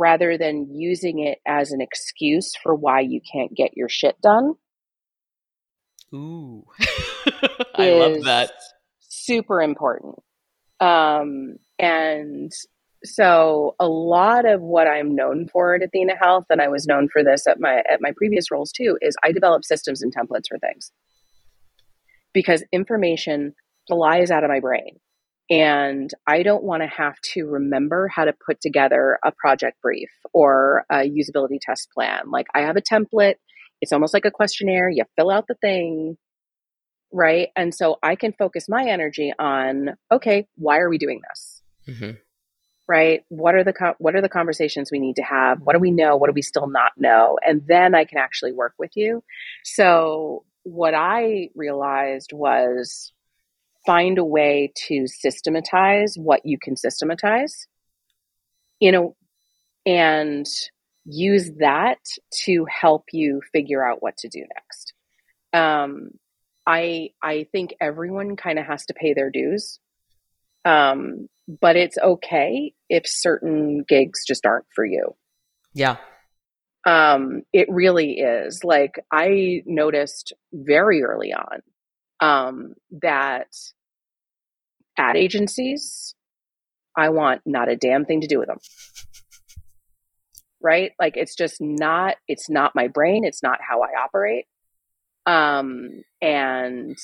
rather 0.00 0.38
than 0.38 0.66
using 0.74 1.20
it 1.20 1.38
as 1.46 1.72
an 1.72 1.82
excuse 1.82 2.52
for 2.62 2.74
why 2.74 3.00
you 3.00 3.20
can't 3.20 3.54
get 3.54 3.76
your 3.76 3.88
shit 3.88 4.18
done. 4.22 4.54
Ooh, 6.14 6.64
I 7.74 7.90
love 7.90 8.24
that. 8.24 8.50
Super 9.00 9.60
important. 9.60 10.16
Um, 10.80 11.56
and 11.78 12.50
so 13.04 13.76
a 13.78 13.86
lot 13.86 14.46
of 14.46 14.62
what 14.62 14.88
I'm 14.88 15.14
known 15.14 15.48
for 15.52 15.74
at 15.74 15.82
Athena 15.82 16.14
Health, 16.20 16.46
and 16.48 16.62
I 16.62 16.68
was 16.68 16.86
known 16.86 17.08
for 17.12 17.22
this 17.22 17.46
at 17.46 17.60
my 17.60 17.82
at 17.90 18.00
my 18.00 18.12
previous 18.16 18.50
roles 18.50 18.72
too, 18.72 18.98
is 19.02 19.14
I 19.22 19.32
develop 19.32 19.64
systems 19.64 20.02
and 20.02 20.14
templates 20.14 20.48
for 20.48 20.58
things 20.58 20.90
because 22.32 22.64
information 22.72 23.54
flies 23.86 24.30
out 24.30 24.44
of 24.44 24.50
my 24.50 24.60
brain 24.60 24.98
and 25.50 26.08
I 26.28 26.44
don't 26.44 26.62
want 26.62 26.82
to 26.82 26.88
have 26.88 27.20
to 27.34 27.44
remember 27.44 28.06
how 28.06 28.24
to 28.24 28.32
put 28.46 28.60
together 28.60 29.18
a 29.24 29.32
project 29.32 29.82
brief 29.82 30.08
or 30.32 30.84
a 30.90 30.98
usability 30.98 31.58
test 31.60 31.88
plan. 31.92 32.30
Like 32.30 32.46
I 32.54 32.60
have 32.60 32.76
a 32.76 32.80
template, 32.80 33.34
it's 33.80 33.92
almost 33.92 34.14
like 34.14 34.24
a 34.24 34.30
questionnaire. 34.30 34.88
You 34.88 35.04
fill 35.16 35.30
out 35.30 35.46
the 35.48 35.56
thing, 35.60 36.16
right? 37.12 37.48
And 37.56 37.74
so 37.74 37.98
I 38.02 38.14
can 38.14 38.32
focus 38.32 38.68
my 38.68 38.84
energy 38.84 39.32
on, 39.38 39.96
okay, 40.12 40.46
why 40.54 40.78
are 40.78 40.88
we 40.88 40.98
doing 40.98 41.20
this? 41.28 41.62
Mm-hmm. 41.88 42.10
Right? 42.88 43.22
What 43.28 43.54
are 43.54 43.64
the 43.64 43.94
what 43.98 44.16
are 44.16 44.20
the 44.20 44.28
conversations 44.28 44.90
we 44.90 44.98
need 44.98 45.16
to 45.16 45.22
have? 45.22 45.60
What 45.62 45.74
do 45.74 45.78
we 45.78 45.92
know? 45.92 46.16
What 46.16 46.26
do 46.26 46.32
we 46.32 46.42
still 46.42 46.68
not 46.68 46.92
know? 46.96 47.38
And 47.46 47.62
then 47.66 47.94
I 47.94 48.04
can 48.04 48.18
actually 48.18 48.52
work 48.52 48.74
with 48.78 48.90
you. 48.96 49.22
So 49.64 50.44
what 50.64 50.94
I 50.94 51.50
realized 51.54 52.32
was 52.32 53.12
find 53.86 54.18
a 54.18 54.24
way 54.24 54.72
to 54.88 55.06
systematize 55.06 56.14
what 56.16 56.40
you 56.44 56.58
can 56.62 56.76
systematize 56.76 57.66
you 58.80 58.92
know 58.92 59.16
and 59.86 60.46
use 61.04 61.50
that 61.58 61.98
to 62.44 62.66
help 62.66 63.04
you 63.12 63.40
figure 63.52 63.86
out 63.86 64.02
what 64.02 64.16
to 64.18 64.28
do 64.28 64.40
next. 64.40 64.94
Um, 65.52 66.10
i 66.66 67.08
i 67.22 67.46
think 67.52 67.74
everyone 67.80 68.36
kind 68.36 68.58
of 68.58 68.66
has 68.66 68.84
to 68.86 68.94
pay 68.94 69.14
their 69.14 69.30
dues. 69.30 69.78
Um, 70.64 71.28
but 71.60 71.76
it's 71.76 71.96
okay 71.98 72.74
if 72.90 73.04
certain 73.06 73.82
gigs 73.88 74.24
just 74.26 74.44
aren't 74.44 74.66
for 74.74 74.84
you. 74.84 75.16
Yeah. 75.72 75.96
Um, 76.86 77.42
it 77.52 77.68
really 77.70 78.18
is. 78.18 78.62
Like 78.62 79.02
i 79.10 79.62
noticed 79.66 80.32
very 80.52 81.02
early 81.02 81.32
on 81.32 81.62
um, 82.20 82.74
that 83.02 83.48
ad 84.96 85.16
agencies, 85.16 86.14
I 86.96 87.08
want 87.08 87.42
not 87.46 87.68
a 87.68 87.76
damn 87.76 88.04
thing 88.04 88.20
to 88.20 88.26
do 88.26 88.38
with 88.38 88.48
them. 88.48 88.58
Right? 90.62 90.92
Like 91.00 91.16
it's 91.16 91.34
just 91.34 91.60
not 91.60 92.16
it's 92.28 92.50
not 92.50 92.74
my 92.74 92.88
brain, 92.88 93.24
it's 93.24 93.42
not 93.42 93.58
how 93.66 93.80
I 93.80 94.02
operate. 94.04 94.44
Um 95.24 96.02
and 96.20 96.98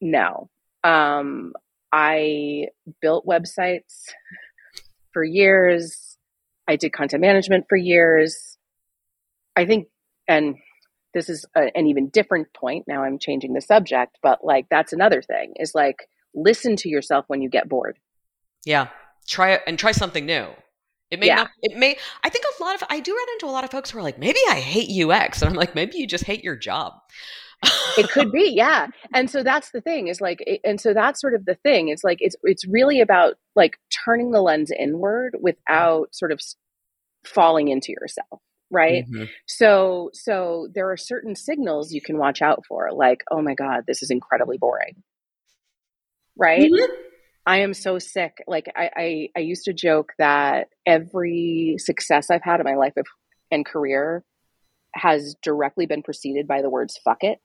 no. 0.00 0.50
Um 0.84 1.54
I 1.90 2.66
built 3.00 3.26
websites 3.26 4.04
for 5.12 5.24
years. 5.24 6.18
I 6.68 6.76
did 6.76 6.92
content 6.92 7.22
management 7.22 7.66
for 7.68 7.76
years. 7.76 8.58
I 9.56 9.64
think 9.64 9.88
and 10.28 10.56
this 11.14 11.28
is 11.28 11.44
a, 11.54 11.76
an 11.76 11.86
even 11.86 12.08
different 12.08 12.52
point. 12.54 12.84
Now 12.86 13.04
I'm 13.04 13.18
changing 13.18 13.52
the 13.52 13.60
subject, 13.60 14.18
but 14.22 14.44
like 14.44 14.66
that's 14.70 14.92
another 14.92 15.22
thing 15.22 15.54
is 15.56 15.74
like 15.74 16.08
listen 16.34 16.76
to 16.76 16.88
yourself 16.88 17.24
when 17.28 17.42
you 17.42 17.48
get 17.48 17.68
bored. 17.68 17.98
Yeah. 18.64 18.88
Try 19.28 19.52
it 19.52 19.62
and 19.66 19.78
try 19.78 19.92
something 19.92 20.26
new. 20.26 20.48
It 21.10 21.20
may 21.20 21.26
yeah. 21.26 21.36
not, 21.36 21.50
it 21.60 21.76
may, 21.76 21.98
I 22.24 22.30
think 22.30 22.44
a 22.58 22.62
lot 22.62 22.74
of, 22.74 22.84
I 22.88 23.00
do 23.00 23.14
run 23.14 23.26
into 23.34 23.46
a 23.46 23.52
lot 23.52 23.64
of 23.64 23.70
folks 23.70 23.90
who 23.90 23.98
are 23.98 24.02
like, 24.02 24.18
maybe 24.18 24.38
I 24.48 24.60
hate 24.60 24.88
UX. 24.88 25.42
And 25.42 25.50
I'm 25.50 25.54
like, 25.54 25.74
maybe 25.74 25.98
you 25.98 26.06
just 26.06 26.24
hate 26.24 26.42
your 26.42 26.56
job. 26.56 26.94
it 27.98 28.08
could 28.08 28.32
be, 28.32 28.50
yeah. 28.56 28.86
And 29.12 29.28
so 29.28 29.42
that's 29.42 29.72
the 29.72 29.82
thing 29.82 30.08
is 30.08 30.22
like, 30.22 30.42
and 30.64 30.80
so 30.80 30.94
that's 30.94 31.20
sort 31.20 31.34
of 31.34 31.44
the 31.44 31.54
thing. 31.56 31.88
It's 31.88 32.02
like, 32.02 32.18
it's, 32.20 32.34
it's 32.44 32.66
really 32.66 33.00
about 33.00 33.34
like 33.54 33.76
turning 34.04 34.30
the 34.30 34.40
lens 34.40 34.70
inward 34.76 35.36
without 35.38 36.14
sort 36.14 36.32
of 36.32 36.40
falling 37.24 37.68
into 37.68 37.92
yourself 37.92 38.40
right 38.72 39.04
mm-hmm. 39.04 39.24
so 39.46 40.10
so 40.12 40.68
there 40.74 40.90
are 40.90 40.96
certain 40.96 41.36
signals 41.36 41.92
you 41.92 42.00
can 42.00 42.18
watch 42.18 42.42
out 42.42 42.64
for 42.66 42.90
like 42.92 43.22
oh 43.30 43.42
my 43.42 43.54
god 43.54 43.84
this 43.86 44.02
is 44.02 44.10
incredibly 44.10 44.58
boring 44.58 44.96
right 46.36 46.70
mm-hmm. 46.70 46.92
i 47.46 47.58
am 47.58 47.74
so 47.74 47.98
sick 47.98 48.38
like 48.46 48.66
I, 48.74 48.90
I 48.96 49.28
i 49.36 49.40
used 49.40 49.64
to 49.64 49.72
joke 49.72 50.12
that 50.18 50.68
every 50.86 51.76
success 51.78 52.30
i've 52.30 52.42
had 52.42 52.60
in 52.60 52.64
my 52.64 52.74
life 52.74 52.94
of, 52.96 53.06
and 53.50 53.64
career 53.64 54.24
has 54.94 55.36
directly 55.42 55.86
been 55.86 56.02
preceded 56.02 56.48
by 56.48 56.62
the 56.62 56.70
words 56.70 56.98
fuck 57.04 57.18
it 57.22 57.38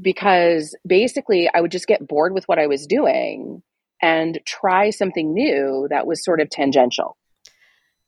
because 0.00 0.74
basically 0.86 1.48
I 1.52 1.60
would 1.60 1.70
just 1.70 1.86
get 1.86 2.06
bored 2.06 2.32
with 2.32 2.44
what 2.46 2.58
I 2.58 2.66
was 2.66 2.86
doing 2.86 3.62
and 4.02 4.40
try 4.46 4.90
something 4.90 5.32
new 5.32 5.88
that 5.90 6.06
was 6.06 6.24
sort 6.24 6.40
of 6.40 6.50
tangential. 6.50 7.16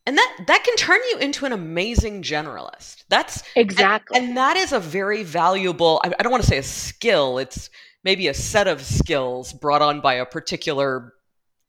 And 0.05 0.19
that 0.19 0.37
that 0.49 0.65
can 0.65 0.75
turn 0.77 0.99
you 1.11 1.19
into 1.19 1.47
an 1.47 1.53
amazing 1.53 2.23
generalist. 2.23 3.05
That's 3.09 3.45
exactly, 3.55 4.19
and, 4.19 4.29
and 4.29 4.37
that 4.37 4.57
is 4.57 4.73
a 4.73 4.81
very 4.81 5.23
valuable. 5.23 6.01
I, 6.05 6.12
I 6.19 6.23
don't 6.23 6.33
want 6.33 6.43
to 6.43 6.49
say 6.49 6.59
a 6.59 6.62
skill. 6.62 7.38
It's 7.38 7.71
maybe 8.03 8.27
a 8.27 8.35
set 8.35 8.67
of 8.67 8.83
skills 8.83 9.53
brought 9.53 9.81
on 9.81 10.01
by 10.01 10.15
a 10.15 10.27
particular 10.27 11.15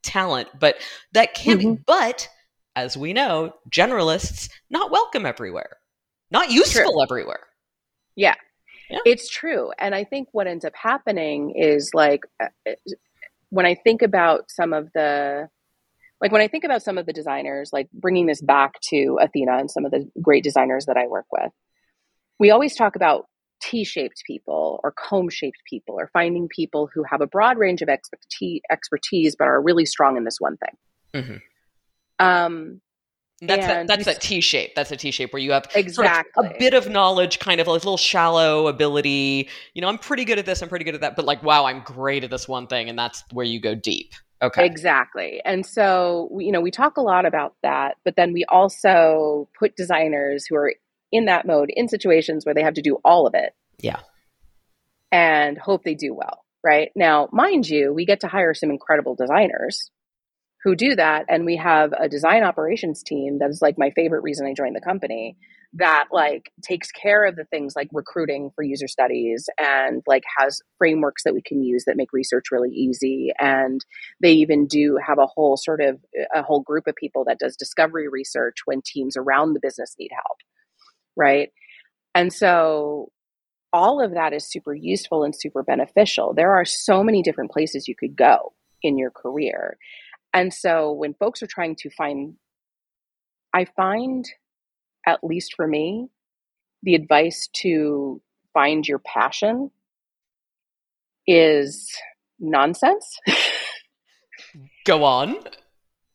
talent, 0.02 0.50
but 0.60 0.78
that 1.14 1.36
can 1.36 1.60
mm-hmm. 1.60 1.74
be. 1.74 1.82
But 1.86 2.28
as 2.76 2.98
we 2.98 3.14
know, 3.14 3.54
generalists 3.70 4.50
not 4.70 4.92
welcome 4.92 5.26
everywhere, 5.26 5.78
not 6.32 6.50
useful 6.50 6.92
True. 6.92 7.04
everywhere. 7.04 7.48
Yeah. 8.16 8.36
yeah, 8.90 9.00
it's 9.06 9.30
true. 9.30 9.72
And 9.78 9.94
I 9.94 10.04
think 10.04 10.30
what 10.32 10.48
ends 10.48 10.66
up 10.66 10.74
happening 10.76 11.54
is 11.56 11.92
like 11.94 12.22
uh, 12.42 12.48
uh, 12.68 12.74
when 13.50 13.66
I 13.66 13.76
think 13.76 14.02
about 14.02 14.50
some 14.50 14.74
of 14.74 14.92
the 14.94 15.50
like 16.24 16.32
when 16.32 16.42
I 16.42 16.48
think 16.48 16.64
about 16.64 16.82
some 16.82 16.98
of 16.98 17.06
the 17.06 17.12
designers, 17.12 17.72
like 17.74 17.90
bringing 17.92 18.28
this 18.28 18.42
back 18.42 18.80
to 18.90 19.20
Athena 19.22 19.58
and 19.58 19.70
some 19.70 19.84
of 19.84 19.92
the 19.92 20.10
great 20.22 20.42
designers 20.42 20.86
that 20.86 20.96
I 20.96 21.06
work 21.06 21.26
with, 21.32 21.52
we 22.40 22.50
always 22.50 22.76
talk 22.76 22.96
about 22.96 23.26
T-shaped 23.62 24.24
people 24.26 24.80
or 24.84 24.94
comb-shaped 24.94 25.60
people 25.70 25.96
or 26.00 26.10
finding 26.14 26.48
people 26.48 26.90
who 26.94 27.04
have 27.04 27.20
a 27.20 27.28
broad 27.28 27.58
range 27.58 27.82
of 27.82 27.90
expertise 27.90 29.36
but 29.38 29.48
are 29.50 29.62
really 29.62 29.86
strong 29.86 30.16
in 30.16 30.24
this 30.24 30.38
one 30.40 30.56
thing. 30.58 31.22
Mm-hmm. 31.22 32.26
Um, 32.26 32.82
that's 33.42 33.66
a, 33.66 33.86
that's 33.86 34.08
a 34.08 34.18
T 34.18 34.40
shape. 34.40 34.76
That's 34.76 34.92
a 34.92 34.96
T 34.96 35.12
shape 35.12 35.34
where 35.34 35.42
you 35.42 35.52
have 35.52 35.68
exactly 35.76 36.32
sort 36.34 36.46
of 36.46 36.56
a 36.56 36.58
bit 36.58 36.74
of 36.74 36.90
knowledge, 36.90 37.40
kind 37.40 37.60
of 37.60 37.68
a 37.68 37.72
little 37.72 37.98
shallow 37.98 38.68
ability. 38.68 39.50
You 39.74 39.82
know, 39.82 39.90
I'm 39.90 39.98
pretty 39.98 40.24
good 40.24 40.40
at 40.40 40.46
this. 40.46 40.62
I'm 40.62 40.70
pretty 40.70 40.86
good 40.86 40.96
at 40.96 41.02
that. 41.02 41.18
But 41.18 41.26
like, 41.26 41.44
wow, 41.44 41.66
I'm 41.66 41.82
great 41.82 42.24
at 42.24 42.30
this 42.30 42.48
one 42.48 42.68
thing, 42.68 42.88
and 42.88 42.98
that's 42.98 43.26
where 43.34 43.46
you 43.46 43.60
go 43.60 43.76
deep. 43.76 44.14
Okay. 44.44 44.66
Exactly. 44.66 45.42
And 45.46 45.66
so, 45.66 46.30
you 46.38 46.52
know, 46.52 46.60
we 46.60 46.70
talk 46.70 46.98
a 46.98 47.02
lot 47.02 47.26
about 47.26 47.56
that, 47.64 47.96
but 48.04 48.18
then 48.18 48.34
we 48.34 48.44
also 48.50 49.48
put 49.58 49.78
designers 49.78 50.46
who 50.46 50.56
are 50.58 50.74
in 51.14 51.26
that 51.26 51.48
mode 51.48 51.72
in 51.74 51.88
situations 51.88 52.46
where 52.46 52.54
they 52.54 52.64
have 52.64 52.74
to 52.74 52.82
do 52.82 52.98
all 53.06 53.26
of 53.26 53.36
it. 53.36 53.54
Yeah. 53.80 54.02
And 55.12 55.58
hope 55.58 55.84
they 55.84 55.96
do 55.96 56.14
well. 56.14 56.44
Right. 56.62 56.92
Now, 56.96 57.30
mind 57.32 57.68
you, 57.68 57.94
we 57.94 58.06
get 58.06 58.22
to 58.22 58.28
hire 58.28 58.54
some 58.54 58.70
incredible 58.70 59.16
designers 59.16 59.90
who 60.64 60.76
do 60.76 60.96
that. 60.96 61.26
And 61.30 61.46
we 61.46 61.58
have 61.58 61.92
a 61.94 62.08
design 62.08 62.44
operations 62.44 63.04
team 63.04 63.40
that 63.40 63.50
is 63.50 63.62
like 63.62 63.78
my 63.78 63.92
favorite 63.92 64.24
reason 64.24 64.48
I 64.48 64.54
joined 64.54 64.76
the 64.76 64.82
company 64.82 65.38
that 65.76 66.06
like 66.12 66.52
takes 66.62 66.92
care 66.92 67.26
of 67.26 67.36
the 67.36 67.46
things 67.46 67.74
like 67.76 67.90
recruiting 67.92 68.52
for 68.56 68.64
user 68.64 68.88
studies 68.88 69.50
and 69.58 70.04
like 70.06 70.24
has 70.38 70.62
frameworks 70.78 71.24
that 71.24 71.34
we 71.34 71.42
can 71.42 71.64
use 71.64 71.86
that 71.86 71.98
make 71.98 72.14
research 72.14 72.46
really 72.52 72.70
easy. 72.70 73.32
And 73.40 73.84
they 74.22 74.34
even 74.34 74.68
do 74.68 75.00
have 75.06 75.18
a 75.18 75.26
whole 75.26 75.58
sort 75.58 75.82
of 75.82 76.00
a 76.34 76.44
whole 76.44 76.62
group 76.62 76.86
of 76.88 76.96
people 76.96 77.26
that 77.26 77.40
does 77.40 77.58
discovery 77.58 78.08
research 78.08 78.58
when 78.66 78.82
teams 78.86 79.18
around 79.18 79.54
the 79.54 79.60
business 79.62 79.96
need 80.00 80.12
help 80.14 80.38
right? 81.16 81.50
And 82.16 82.32
so 82.32 83.12
all 83.72 84.04
of 84.04 84.14
that 84.14 84.34
is 84.34 84.50
super 84.50 84.74
useful 84.74 85.24
and 85.24 85.34
super 85.36 85.64
beneficial. 85.64 86.34
There 86.34 86.52
are 86.52 86.66
so 86.66 87.04
many 87.04 87.24
different 87.24 87.52
places 87.52 87.88
you 87.88 87.96
could 87.96 88.16
go 88.16 88.54
in 88.82 88.98
your 88.98 89.12
career 89.12 89.78
and 90.34 90.54
so 90.54 90.92
when 90.92 91.14
folks 91.14 91.42
are 91.44 91.48
trying 91.48 91.76
to 91.76 91.90
find 91.92 92.36
i 93.54 93.66
find 93.76 94.28
at 95.06 95.24
least 95.24 95.54
for 95.56 95.68
me, 95.68 96.08
the 96.82 96.96
advice 96.96 97.50
to 97.54 98.22
find 98.54 98.88
your 98.88 99.00
passion 99.00 99.72
is 101.28 101.92
nonsense. 102.40 103.20
Go 104.86 105.04
on. 105.04 105.38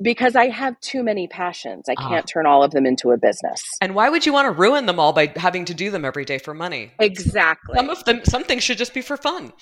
Because 0.00 0.36
I 0.36 0.48
have 0.48 0.78
too 0.80 1.02
many 1.02 1.26
passions. 1.26 1.88
I 1.88 1.96
can't 1.96 2.24
ah. 2.24 2.32
turn 2.32 2.46
all 2.46 2.62
of 2.62 2.70
them 2.70 2.86
into 2.86 3.10
a 3.10 3.18
business. 3.18 3.64
And 3.80 3.96
why 3.96 4.08
would 4.08 4.24
you 4.24 4.32
want 4.32 4.46
to 4.46 4.52
ruin 4.52 4.86
them 4.86 5.00
all 5.00 5.12
by 5.12 5.32
having 5.34 5.64
to 5.64 5.74
do 5.74 5.90
them 5.90 6.04
every 6.04 6.24
day 6.24 6.38
for 6.38 6.54
money? 6.54 6.92
Exactly. 7.00 7.76
Some 7.76 7.90
of 7.90 8.04
them 8.04 8.20
some 8.24 8.44
things 8.44 8.62
should 8.62 8.78
just 8.78 8.94
be 8.94 9.02
for 9.02 9.16
fun. 9.16 9.52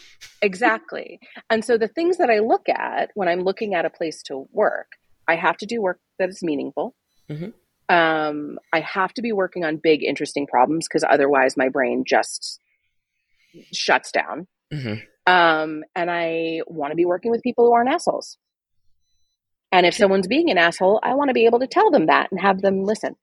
exactly. 0.42 1.20
And 1.48 1.64
so 1.64 1.78
the 1.78 1.88
things 1.88 2.18
that 2.18 2.28
I 2.28 2.40
look 2.40 2.68
at 2.68 3.10
when 3.14 3.28
I'm 3.28 3.40
looking 3.40 3.74
at 3.74 3.86
a 3.86 3.90
place 3.90 4.22
to 4.24 4.46
work, 4.52 4.88
I 5.26 5.36
have 5.36 5.56
to 5.58 5.66
do 5.66 5.80
work 5.80 6.00
that 6.18 6.28
is 6.28 6.42
meaningful. 6.42 6.94
Mm-hmm 7.30 7.50
um, 7.88 8.58
I 8.72 8.80
have 8.80 9.12
to 9.14 9.22
be 9.22 9.32
working 9.32 9.64
on 9.64 9.76
big, 9.76 10.02
interesting 10.02 10.46
problems 10.46 10.86
because 10.88 11.04
otherwise 11.08 11.56
my 11.56 11.68
brain 11.68 12.04
just 12.06 12.60
shuts 13.72 14.10
down. 14.10 14.46
Mm-hmm. 14.72 15.32
Um, 15.32 15.84
and 15.94 16.10
I 16.10 16.60
want 16.66 16.92
to 16.92 16.96
be 16.96 17.04
working 17.04 17.30
with 17.30 17.42
people 17.42 17.66
who 17.66 17.72
aren't 17.72 17.90
assholes. 17.90 18.38
And 19.76 19.84
if 19.84 19.94
someone's 19.94 20.26
being 20.26 20.48
an 20.50 20.56
asshole, 20.56 21.00
I 21.02 21.12
want 21.16 21.28
to 21.28 21.34
be 21.34 21.44
able 21.44 21.58
to 21.58 21.66
tell 21.66 21.90
them 21.90 22.06
that 22.06 22.32
and 22.32 22.40
have 22.40 22.62
them 22.62 22.84
listen. 22.84 23.14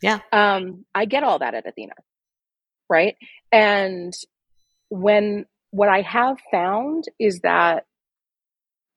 Yeah. 0.00 0.20
Um, 0.30 0.84
I 0.94 1.04
get 1.04 1.24
all 1.24 1.40
that 1.40 1.54
at 1.54 1.66
Athena. 1.66 1.94
Right. 2.88 3.16
And 3.50 4.12
when 4.88 5.46
what 5.72 5.88
I 5.88 6.02
have 6.02 6.38
found 6.52 7.06
is 7.18 7.40
that 7.40 7.86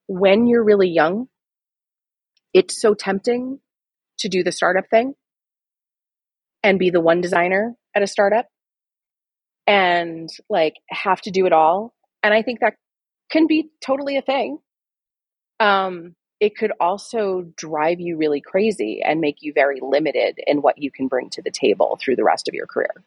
when 0.06 0.46
you're 0.46 0.62
really 0.62 0.88
young, 0.88 1.26
it's 2.54 2.80
so 2.80 2.94
tempting 2.94 3.58
to 4.20 4.28
do 4.28 4.44
the 4.44 4.52
startup 4.52 4.88
thing 4.88 5.14
and 6.62 6.78
be 6.78 6.90
the 6.90 7.00
one 7.00 7.20
designer 7.20 7.74
at 7.92 8.04
a 8.04 8.06
startup 8.06 8.46
and 9.66 10.28
like 10.48 10.74
have 10.88 11.20
to 11.22 11.32
do 11.32 11.44
it 11.46 11.52
all. 11.52 11.92
And 12.22 12.32
I 12.32 12.42
think 12.42 12.60
that 12.60 12.74
can 13.32 13.48
be 13.48 13.68
totally 13.84 14.16
a 14.16 14.22
thing. 14.22 14.58
Um, 15.58 16.14
it 16.40 16.56
could 16.56 16.72
also 16.80 17.42
drive 17.56 18.00
you 18.00 18.16
really 18.16 18.40
crazy 18.40 19.02
and 19.02 19.20
make 19.20 19.42
you 19.42 19.52
very 19.52 19.80
limited 19.80 20.38
in 20.46 20.62
what 20.62 20.78
you 20.78 20.90
can 20.90 21.08
bring 21.08 21.30
to 21.30 21.42
the 21.42 21.50
table 21.50 21.98
through 22.00 22.16
the 22.16 22.24
rest 22.24 22.48
of 22.48 22.54
your 22.54 22.66
career. 22.66 23.04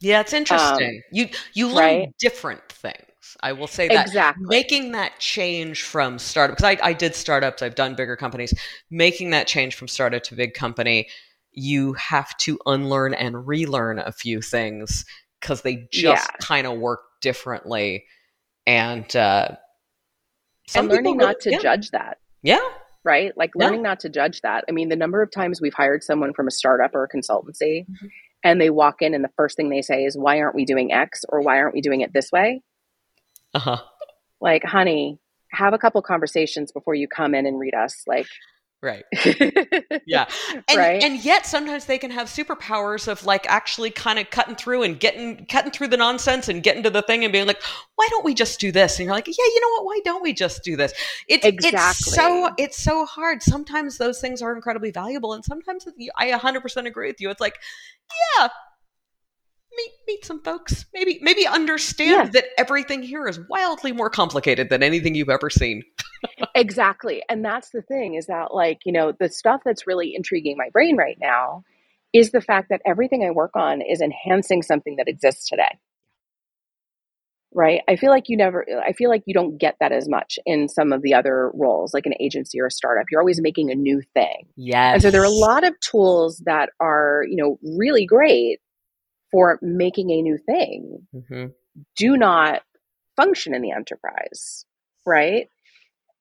Yeah, 0.00 0.20
it's 0.20 0.32
interesting. 0.32 0.96
Um, 0.96 1.02
you 1.12 1.28
you 1.54 1.68
learn 1.68 2.00
right? 2.00 2.14
different 2.18 2.68
things. 2.68 2.96
I 3.40 3.52
will 3.52 3.66
say 3.66 3.88
that 3.88 4.06
exactly. 4.06 4.44
making 4.46 4.92
that 4.92 5.18
change 5.18 5.82
from 5.82 6.18
startup 6.18 6.56
because 6.56 6.76
I, 6.82 6.88
I 6.88 6.92
did 6.92 7.14
startups, 7.14 7.62
I've 7.62 7.74
done 7.74 7.94
bigger 7.94 8.16
companies. 8.16 8.52
Making 8.90 9.30
that 9.30 9.46
change 9.46 9.76
from 9.76 9.88
startup 9.88 10.22
to 10.24 10.34
big 10.34 10.52
company, 10.54 11.08
you 11.52 11.94
have 11.94 12.36
to 12.38 12.58
unlearn 12.66 13.14
and 13.14 13.46
relearn 13.46 13.98
a 13.98 14.12
few 14.12 14.42
things 14.42 15.04
because 15.40 15.62
they 15.62 15.86
just 15.90 16.28
yeah. 16.30 16.36
kind 16.40 16.66
of 16.66 16.78
work 16.78 17.00
differently. 17.22 18.04
And 18.66 19.14
uh, 19.16 19.56
and 20.74 20.88
learning 20.88 21.16
not 21.16 21.40
to 21.40 21.50
yeah. 21.50 21.58
judge 21.58 21.90
that. 21.90 22.18
Yeah. 22.42 22.60
Right? 23.04 23.36
Like 23.36 23.50
learning 23.54 23.80
yeah. 23.80 23.90
not 23.90 24.00
to 24.00 24.08
judge 24.08 24.40
that. 24.42 24.64
I 24.68 24.72
mean, 24.72 24.88
the 24.88 24.96
number 24.96 25.22
of 25.22 25.30
times 25.30 25.60
we've 25.60 25.74
hired 25.74 26.02
someone 26.02 26.32
from 26.32 26.48
a 26.48 26.50
startup 26.50 26.94
or 26.94 27.04
a 27.04 27.08
consultancy 27.08 27.86
mm-hmm. 27.86 28.06
and 28.42 28.60
they 28.60 28.70
walk 28.70 29.02
in 29.02 29.14
and 29.14 29.22
the 29.22 29.30
first 29.36 29.56
thing 29.56 29.68
they 29.68 29.82
say 29.82 30.04
is, 30.04 30.16
why 30.16 30.40
aren't 30.40 30.54
we 30.54 30.64
doing 30.64 30.92
X 30.92 31.20
or 31.28 31.42
why 31.42 31.58
aren't 31.58 31.74
we 31.74 31.82
doing 31.82 32.00
it 32.00 32.12
this 32.14 32.32
way? 32.32 32.62
Uh-huh. 33.52 33.76
Like, 34.40 34.64
honey, 34.64 35.18
have 35.50 35.74
a 35.74 35.78
couple 35.78 36.00
conversations 36.02 36.72
before 36.72 36.94
you 36.94 37.06
come 37.06 37.34
in 37.34 37.46
and 37.46 37.58
read 37.58 37.74
us. 37.74 38.02
Like, 38.06 38.26
Right. 38.84 39.04
yeah. 40.06 40.28
And 40.68 40.76
right? 40.76 41.02
and 41.02 41.24
yet 41.24 41.46
sometimes 41.46 41.86
they 41.86 41.96
can 41.96 42.10
have 42.10 42.26
superpowers 42.26 43.08
of 43.08 43.24
like 43.24 43.46
actually 43.48 43.90
kind 43.90 44.18
of 44.18 44.28
cutting 44.28 44.56
through 44.56 44.82
and 44.82 45.00
getting 45.00 45.46
cutting 45.46 45.70
through 45.70 45.88
the 45.88 45.96
nonsense 45.96 46.50
and 46.50 46.62
getting 46.62 46.82
to 46.82 46.90
the 46.90 47.00
thing 47.00 47.24
and 47.24 47.32
being 47.32 47.46
like, 47.46 47.62
why 47.94 48.06
don't 48.10 48.26
we 48.26 48.34
just 48.34 48.60
do 48.60 48.70
this? 48.70 48.98
And 48.98 49.06
you're 49.06 49.14
like, 49.14 49.26
yeah, 49.26 49.32
you 49.38 49.60
know 49.62 49.68
what? 49.70 49.86
Why 49.86 50.00
don't 50.04 50.22
we 50.22 50.34
just 50.34 50.62
do 50.64 50.76
this? 50.76 50.92
It's 51.28 51.46
exactly. 51.46 51.78
it's 51.78 52.14
so 52.14 52.50
it's 52.58 52.76
so 52.76 53.06
hard. 53.06 53.42
Sometimes 53.42 53.96
those 53.96 54.20
things 54.20 54.42
are 54.42 54.54
incredibly 54.54 54.90
valuable, 54.90 55.32
and 55.32 55.42
sometimes 55.42 55.86
I 56.18 56.32
100% 56.32 56.86
agree 56.86 57.08
with 57.08 57.22
you. 57.22 57.30
It's 57.30 57.40
like, 57.40 57.58
yeah, 58.38 58.48
meet 59.76 59.90
meet 60.06 60.24
some 60.24 60.42
folks. 60.42 60.84
Maybe 60.92 61.18
maybe 61.22 61.46
understand 61.46 62.10
yeah. 62.34 62.40
that 62.40 62.44
everything 62.58 63.02
here 63.02 63.26
is 63.26 63.40
wildly 63.48 63.92
more 63.92 64.10
complicated 64.10 64.68
than 64.68 64.82
anything 64.82 65.14
you've 65.14 65.30
ever 65.30 65.48
seen. 65.48 65.84
Exactly. 66.54 67.22
And 67.28 67.44
that's 67.44 67.70
the 67.70 67.82
thing 67.82 68.14
is 68.14 68.26
that 68.26 68.54
like, 68.54 68.80
you 68.84 68.92
know, 68.92 69.12
the 69.18 69.28
stuff 69.28 69.62
that's 69.64 69.86
really 69.86 70.14
intriguing 70.14 70.56
my 70.56 70.70
brain 70.72 70.96
right 70.96 71.18
now 71.20 71.64
is 72.12 72.30
the 72.30 72.40
fact 72.40 72.68
that 72.70 72.80
everything 72.86 73.24
I 73.24 73.30
work 73.30 73.52
on 73.56 73.82
is 73.82 74.00
enhancing 74.00 74.62
something 74.62 74.96
that 74.96 75.08
exists 75.08 75.48
today. 75.48 75.78
Right? 77.56 77.82
I 77.88 77.94
feel 77.94 78.10
like 78.10 78.24
you 78.26 78.36
never 78.36 78.66
I 78.84 78.94
feel 78.94 79.08
like 79.08 79.22
you 79.26 79.34
don't 79.34 79.58
get 79.58 79.76
that 79.78 79.92
as 79.92 80.08
much 80.08 80.40
in 80.44 80.68
some 80.68 80.92
of 80.92 81.02
the 81.02 81.14
other 81.14 81.52
roles 81.54 81.94
like 81.94 82.04
an 82.04 82.14
agency 82.18 82.60
or 82.60 82.66
a 82.66 82.70
startup. 82.70 83.06
You're 83.10 83.20
always 83.20 83.40
making 83.40 83.70
a 83.70 83.76
new 83.76 84.02
thing. 84.12 84.48
Yes. 84.56 84.94
And 84.94 85.02
so 85.02 85.10
there 85.12 85.22
are 85.22 85.24
a 85.24 85.30
lot 85.30 85.64
of 85.64 85.78
tools 85.78 86.42
that 86.46 86.70
are, 86.80 87.24
you 87.28 87.36
know, 87.36 87.58
really 87.62 88.06
great 88.06 88.58
for 89.30 89.58
making 89.62 90.10
a 90.10 90.22
new 90.22 90.38
thing 90.38 91.06
mm-hmm. 91.14 91.46
do 91.96 92.16
not 92.16 92.62
function 93.16 93.54
in 93.54 93.62
the 93.62 93.72
enterprise, 93.72 94.64
right? 95.04 95.48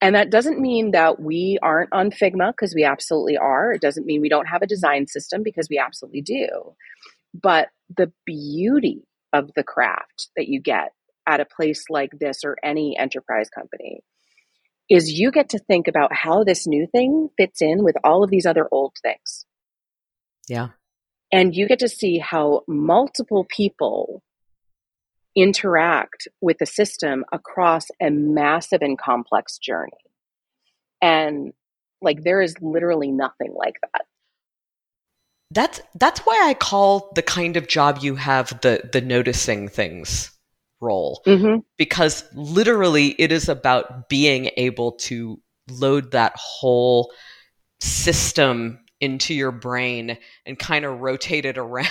And 0.03 0.15
that 0.15 0.29
doesn't 0.29 0.59
mean 0.59 0.91
that 0.91 1.21
we 1.21 1.57
aren't 1.63 1.93
on 1.93 2.11
Figma 2.11 2.51
because 2.51 2.75
we 2.75 2.83
absolutely 2.83 3.37
are. 3.37 3.71
It 3.71 3.79
doesn't 3.79 4.05
mean 4.05 4.19
we 4.19 4.27
don't 4.27 4.47
have 4.47 4.61
a 4.61 4.67
design 4.67 5.07
system 5.07 5.43
because 5.43 5.69
we 5.69 5.77
absolutely 5.77 6.21
do. 6.21 6.75
But 7.33 7.69
the 7.95 8.11
beauty 8.25 9.07
of 9.31 9.51
the 9.55 9.63
craft 9.63 10.27
that 10.35 10.49
you 10.49 10.59
get 10.59 10.91
at 11.25 11.39
a 11.39 11.45
place 11.45 11.85
like 11.89 12.11
this 12.19 12.43
or 12.43 12.57
any 12.61 12.97
enterprise 12.99 13.49
company 13.49 14.01
is 14.89 15.09
you 15.09 15.31
get 15.31 15.47
to 15.49 15.59
think 15.59 15.87
about 15.87 16.13
how 16.13 16.43
this 16.43 16.67
new 16.67 16.85
thing 16.85 17.29
fits 17.37 17.61
in 17.61 17.81
with 17.81 17.95
all 18.03 18.25
of 18.25 18.29
these 18.29 18.45
other 18.45 18.67
old 18.69 18.91
things. 19.01 19.45
Yeah. 20.49 20.67
And 21.31 21.55
you 21.55 21.65
get 21.65 21.79
to 21.79 21.87
see 21.87 22.17
how 22.17 22.63
multiple 22.67 23.47
people 23.49 24.21
interact 25.35 26.27
with 26.41 26.57
the 26.59 26.65
system 26.65 27.25
across 27.31 27.87
a 28.01 28.09
massive 28.09 28.81
and 28.81 28.97
complex 28.97 29.57
journey. 29.57 29.91
And 31.01 31.53
like 32.01 32.23
there 32.23 32.41
is 32.41 32.55
literally 32.61 33.11
nothing 33.11 33.53
like 33.55 33.75
that. 33.81 34.05
That's 35.51 35.81
that's 35.95 36.21
why 36.21 36.39
I 36.43 36.53
call 36.53 37.11
the 37.15 37.21
kind 37.21 37.57
of 37.57 37.67
job 37.67 37.99
you 38.01 38.15
have 38.15 38.59
the 38.61 38.89
the 38.91 39.01
noticing 39.01 39.67
things 39.67 40.31
role 40.81 41.21
Mm-hmm. 41.25 41.59
because 41.77 42.25
literally 42.33 43.09
it 43.19 43.31
is 43.31 43.47
about 43.47 44.09
being 44.09 44.49
able 44.57 44.93
to 44.93 45.39
load 45.69 46.11
that 46.11 46.33
whole 46.35 47.13
system 47.79 48.79
into 48.99 49.33
your 49.33 49.51
brain 49.51 50.17
and 50.45 50.57
kind 50.59 50.83
of 50.85 50.99
rotate 50.99 51.45
it 51.45 51.57
around 51.57 51.87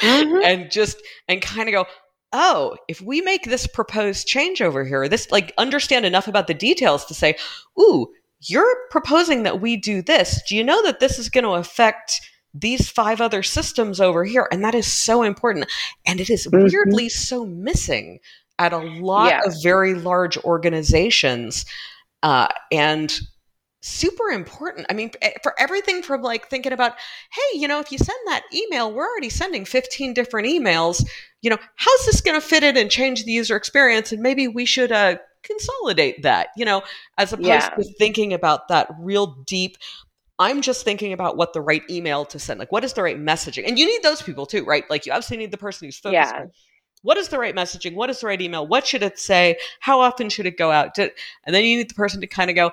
Mhm. 0.00 0.44
and 0.44 0.70
just 0.70 0.98
and 1.28 1.40
kind 1.40 1.68
of 1.68 1.72
go 1.72 1.86
oh 2.32 2.76
if 2.88 3.00
we 3.00 3.20
make 3.20 3.44
this 3.44 3.66
proposed 3.66 4.26
change 4.26 4.60
over 4.62 4.84
here 4.84 5.08
this 5.08 5.30
like 5.30 5.52
understand 5.58 6.04
enough 6.04 6.28
about 6.28 6.46
the 6.46 6.54
details 6.54 7.04
to 7.04 7.14
say 7.14 7.34
ooh 7.80 8.06
you're 8.40 8.76
proposing 8.90 9.42
that 9.44 9.60
we 9.60 9.76
do 9.76 10.02
this 10.02 10.40
do 10.48 10.56
you 10.56 10.64
know 10.64 10.82
that 10.82 11.00
this 11.00 11.18
is 11.18 11.28
going 11.28 11.44
to 11.44 11.50
affect 11.50 12.20
these 12.54 12.88
five 12.90 13.20
other 13.20 13.42
systems 13.42 14.00
over 14.00 14.24
here 14.24 14.46
and 14.52 14.62
that 14.64 14.74
is 14.74 14.86
so 14.90 15.22
important 15.22 15.66
and 16.06 16.20
it 16.20 16.28
is 16.28 16.46
Mhm. 16.46 16.70
weirdly 16.70 17.08
so 17.08 17.46
missing 17.46 18.18
at 18.58 18.72
a 18.72 18.78
lot 18.78 19.28
Yeah. 19.30 19.40
of 19.46 19.54
very 19.62 19.94
large 19.94 20.36
organizations 20.38 21.64
uh, 22.22 22.48
and 22.70 23.18
super 23.82 24.28
important. 24.28 24.86
I 24.88 24.94
mean, 24.94 25.10
eh, 25.20 25.32
for 25.42 25.54
everything 25.58 26.02
from 26.02 26.22
like 26.22 26.48
thinking 26.48 26.72
about, 26.72 26.92
hey, 27.32 27.58
you 27.58 27.68
know, 27.68 27.80
if 27.80 27.92
you 27.92 27.98
send 27.98 28.18
that 28.26 28.44
email, 28.54 28.92
we're 28.92 29.06
already 29.06 29.28
sending 29.28 29.64
15 29.64 30.14
different 30.14 30.46
emails. 30.46 31.04
You 31.42 31.50
know, 31.50 31.58
how's 31.74 32.06
this 32.06 32.20
going 32.20 32.40
to 32.40 32.46
fit 32.46 32.62
in 32.62 32.76
and 32.76 32.90
change 32.90 33.24
the 33.24 33.32
user 33.32 33.56
experience? 33.56 34.12
And 34.12 34.22
maybe 34.22 34.46
we 34.48 34.64
should 34.64 34.92
uh, 34.92 35.16
consolidate 35.42 36.22
that, 36.22 36.48
you 36.56 36.64
know, 36.64 36.82
as 37.18 37.32
opposed 37.32 37.48
Yeah. 37.48 37.68
to 37.70 37.84
thinking 37.98 38.32
about 38.32 38.68
that 38.68 38.88
real 38.98 39.26
deep. 39.46 39.76
I'm 40.38 40.62
just 40.62 40.84
thinking 40.84 41.12
about 41.12 41.36
what 41.36 41.52
the 41.52 41.60
right 41.60 41.82
email 41.90 42.24
to 42.26 42.38
send. 42.38 42.58
Like, 42.58 42.72
what 42.72 42.84
is 42.84 42.94
the 42.94 43.02
right 43.02 43.18
messaging? 43.18 43.66
And 43.66 43.78
you 43.78 43.86
need 43.86 44.02
those 44.02 44.22
people 44.22 44.46
too, 44.46 44.64
right? 44.64 44.88
Like, 44.88 45.06
you 45.06 45.12
obviously 45.12 45.36
need 45.36 45.50
the 45.50 45.58
person 45.58 45.86
who's 45.86 45.98
focused 45.98 46.32
Yeah. 46.32 46.40
on 46.42 46.50
what 47.02 47.16
is 47.16 47.28
the 47.28 47.38
right 47.38 47.54
messaging? 47.54 47.94
What 47.94 48.10
is 48.10 48.20
the 48.20 48.28
right 48.28 48.40
email? 48.40 48.66
What 48.66 48.86
should 48.86 49.02
it 49.02 49.18
say? 49.18 49.58
How 49.80 50.00
often 50.00 50.28
should 50.28 50.46
it 50.46 50.56
go 50.56 50.70
out? 50.70 50.96
And 50.98 51.10
then 51.46 51.64
you 51.64 51.76
need 51.76 51.90
the 51.90 51.94
person 51.94 52.20
to 52.20 52.28
kind 52.28 52.48
of 52.48 52.56
go, 52.56 52.70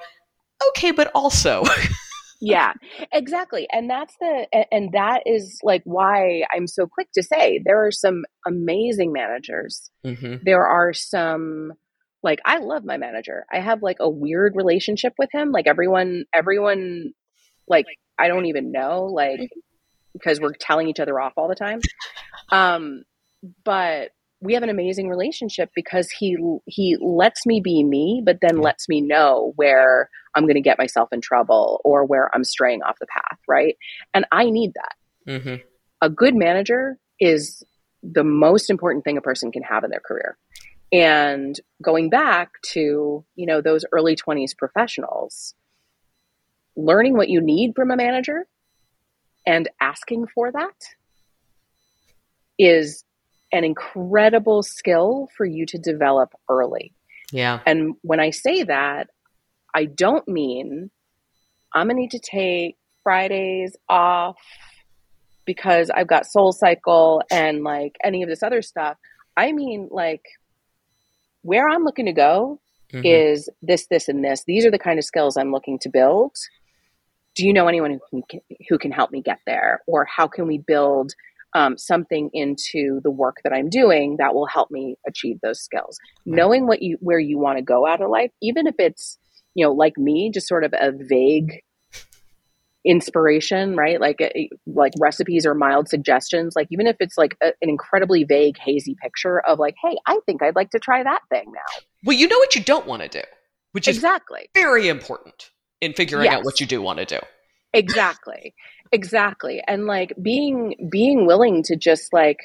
okay, 0.69 0.91
but 0.91 1.11
also. 1.13 1.63
yeah 2.41 2.73
exactly 3.11 3.67
and 3.71 3.89
that's 3.89 4.15
the 4.19 4.47
and 4.71 4.93
that 4.93 5.23
is 5.25 5.59
like 5.61 5.81
why 5.83 6.43
i'm 6.53 6.67
so 6.67 6.87
quick 6.87 7.09
to 7.13 7.21
say 7.21 7.61
there 7.65 7.85
are 7.85 7.91
some 7.91 8.23
amazing 8.47 9.11
managers. 9.11 9.91
Hmm 10.05 10.35
there 10.43 10.65
are 10.65 10.93
some 10.93 11.73
like 12.23 12.39
i 12.45 12.59
love 12.59 12.83
my 12.85 12.97
manager. 12.97 13.45
I 13.51 13.59
have 13.59 13.81
like 13.81 13.97
a 13.99 14.09
weird 14.09 14.53
relationship 14.55 15.13
with 15.17 15.29
him 15.33 15.51
like 15.51 15.67
everyone 15.67 16.25
everyone 16.33 17.11
like 17.67 17.85
i 18.17 18.27
don't 18.27 18.45
even 18.45 18.71
know 18.71 19.05
like 19.05 19.41
because 20.13 20.39
we're 20.39 20.53
telling 20.53 20.87
each 20.87 20.99
other 20.99 21.19
off 21.19 21.33
all 21.35 21.49
the 21.49 21.55
time. 21.55 21.79
Um 22.51 23.03
but 23.63 24.11
we 24.41 24.53
have 24.53 24.63
an 24.63 24.69
amazing 24.69 25.09
relationship 25.09 25.69
because 25.75 26.09
he 26.09 26.37
he 26.65 26.97
lets 27.01 27.45
me 27.45 27.61
be 27.61 27.83
me 27.83 28.21
but 28.25 28.37
then 28.41 28.61
lets 28.61 28.87
me 28.87 29.01
know 29.01 29.53
where 29.55 30.09
i'm 30.35 30.43
going 30.43 30.55
to 30.55 30.61
get 30.61 30.77
myself 30.77 31.09
in 31.11 31.21
trouble 31.21 31.81
or 31.83 32.05
where 32.05 32.33
i'm 32.35 32.43
straying 32.43 32.81
off 32.83 32.97
the 32.99 33.07
path 33.07 33.39
right 33.47 33.77
and 34.13 34.25
i 34.31 34.49
need 34.49 34.71
that 34.73 35.39
hmm 35.41 35.55
a 36.01 36.09
good 36.09 36.35
manager 36.35 36.97
is 37.19 37.63
the 38.03 38.23
most 38.23 38.69
important 38.69 39.03
thing 39.03 39.17
a 39.17 39.21
person 39.21 39.51
can 39.51 39.63
have 39.63 39.83
in 39.83 39.89
their 39.89 39.99
career. 39.99 40.37
And 40.91 41.59
going 41.83 42.09
back 42.09 42.51
to, 42.71 43.23
you 43.35 43.45
know, 43.45 43.61
those 43.61 43.85
early 43.91 44.15
20s 44.15 44.57
professionals, 44.57 45.53
learning 46.75 47.15
what 47.15 47.29
you 47.29 47.41
need 47.41 47.75
from 47.75 47.91
a 47.91 47.95
manager 47.95 48.47
and 49.45 49.69
asking 49.79 50.27
for 50.33 50.51
that 50.51 50.95
is 52.57 53.03
an 53.51 53.63
incredible 53.63 54.63
skill 54.63 55.27
for 55.35 55.45
you 55.45 55.65
to 55.67 55.77
develop 55.77 56.33
early. 56.49 56.93
Yeah. 57.31 57.59
And 57.65 57.95
when 58.01 58.19
I 58.19 58.31
say 58.31 58.63
that, 58.63 59.09
I 59.75 59.86
don't 59.86 60.27
mean 60.27 60.91
I'm 61.73 61.88
going 61.88 61.97
to 61.97 62.01
need 62.01 62.12
to 62.12 62.19
take 62.19 62.77
Fridays 63.03 63.75
off 63.88 64.38
because 65.45 65.89
I've 65.89 66.08
got 66.08 66.25
Soul 66.25 66.51
Cycle 66.51 67.21
and 67.32 67.63
like 67.63 67.95
any 68.03 68.23
of 68.23 68.29
this 68.29 68.43
other 68.43 68.62
stuff. 68.62 68.97
I 69.38 69.51
mean, 69.51 69.88
like, 69.91 70.23
where 71.41 71.67
I'm 71.69 71.84
looking 71.84 72.05
to 72.05 72.12
go 72.12 72.60
Mhm. 72.93 73.01
is 73.05 73.49
this, 73.62 73.88
this, 73.88 74.10
and 74.10 74.23
this. 74.25 74.43
These 74.45 74.65
are 74.65 74.71
the 74.71 74.79
kind 74.79 74.97
of 74.97 75.05
skills 75.05 75.38
I'm 75.38 75.51
looking 75.51 75.77
to 75.79 75.89
build. 75.89 76.36
Do 77.36 77.45
you 77.45 77.53
know 77.53 77.67
anyone 77.67 77.99
who 78.12 78.23
can, 78.29 78.41
who 78.67 78.77
can 78.79 78.91
help 78.91 79.12
me 79.12 79.21
get 79.21 79.39
there? 79.45 79.82
Or 79.88 80.05
how 80.05 80.27
can 80.27 80.47
we 80.47 80.58
build 80.58 81.13
um, 81.55 81.77
something 81.77 82.29
into 82.34 82.99
the 83.03 83.12
work 83.12 83.38
that 83.43 83.53
I'm 83.53 83.69
doing 83.69 84.17
that 84.17 84.34
will 84.34 84.47
help 84.47 84.71
me 84.71 84.97
achieve 85.08 85.39
those 85.41 85.62
skills? 85.62 85.97
Right. 86.25 86.36
Knowing 86.36 86.67
what 86.67 86.82
you 86.82 86.97
where 86.99 87.19
you 87.19 87.38
want 87.38 87.58
to 87.60 87.63
go 87.63 87.88
out 87.88 88.01
of 88.01 88.10
life, 88.10 88.32
even 88.41 88.67
if 88.67 88.75
it's 88.79 89.17
you 89.55 89.65
know 89.65 89.71
like 89.73 89.97
me, 89.97 90.31
just 90.33 90.47
sort 90.47 90.63
of 90.63 90.73
a 90.73 90.91
vague 90.91 91.62
inspiration, 92.85 93.75
right? 93.75 93.99
Like 93.99 94.19
like 94.65 94.93
recipes 94.99 95.45
or 95.45 95.53
mild 95.53 95.89
suggestions. 95.89 96.53
Like 96.55 96.67
even 96.71 96.88
if 96.88 96.95
it's 96.99 97.17
like 97.17 97.35
a, 97.41 97.47
an 97.62 97.69
incredibly 97.69 98.23
vague, 98.23 98.57
hazy 98.57 98.95
picture 99.01 99.39
of 99.41 99.59
like, 99.59 99.75
hey, 99.83 99.97
I 100.05 100.19
think 100.25 100.41
I'd 100.41 100.55
like 100.55 100.69
to 100.71 100.79
try 100.79 101.03
that 101.03 101.19
thing 101.29 101.45
now. 101.53 101.83
well, 102.05 102.17
you 102.17 102.27
know 102.27 102.38
what 102.38 102.55
you 102.55 102.63
don't 102.63 102.88
want 102.88 103.01
to 103.01 103.09
do, 103.09 103.21
which 103.73 103.88
is 103.88 103.97
Exactly. 103.97 104.49
very 104.53 104.88
important 104.88 105.51
in 105.81 105.93
figuring 105.93 106.29
out 106.29 106.43
what 106.45 106.59
you 106.59 106.65
do 106.65 106.81
want 106.81 106.99
to 106.99 107.05
do. 107.05 107.19
exactly 107.73 108.53
exactly 108.91 109.62
and 109.67 109.85
like 109.85 110.12
being 110.21 110.89
being 110.91 111.27
willing 111.27 111.62
to 111.62 111.75
just 111.75 112.12
like 112.12 112.39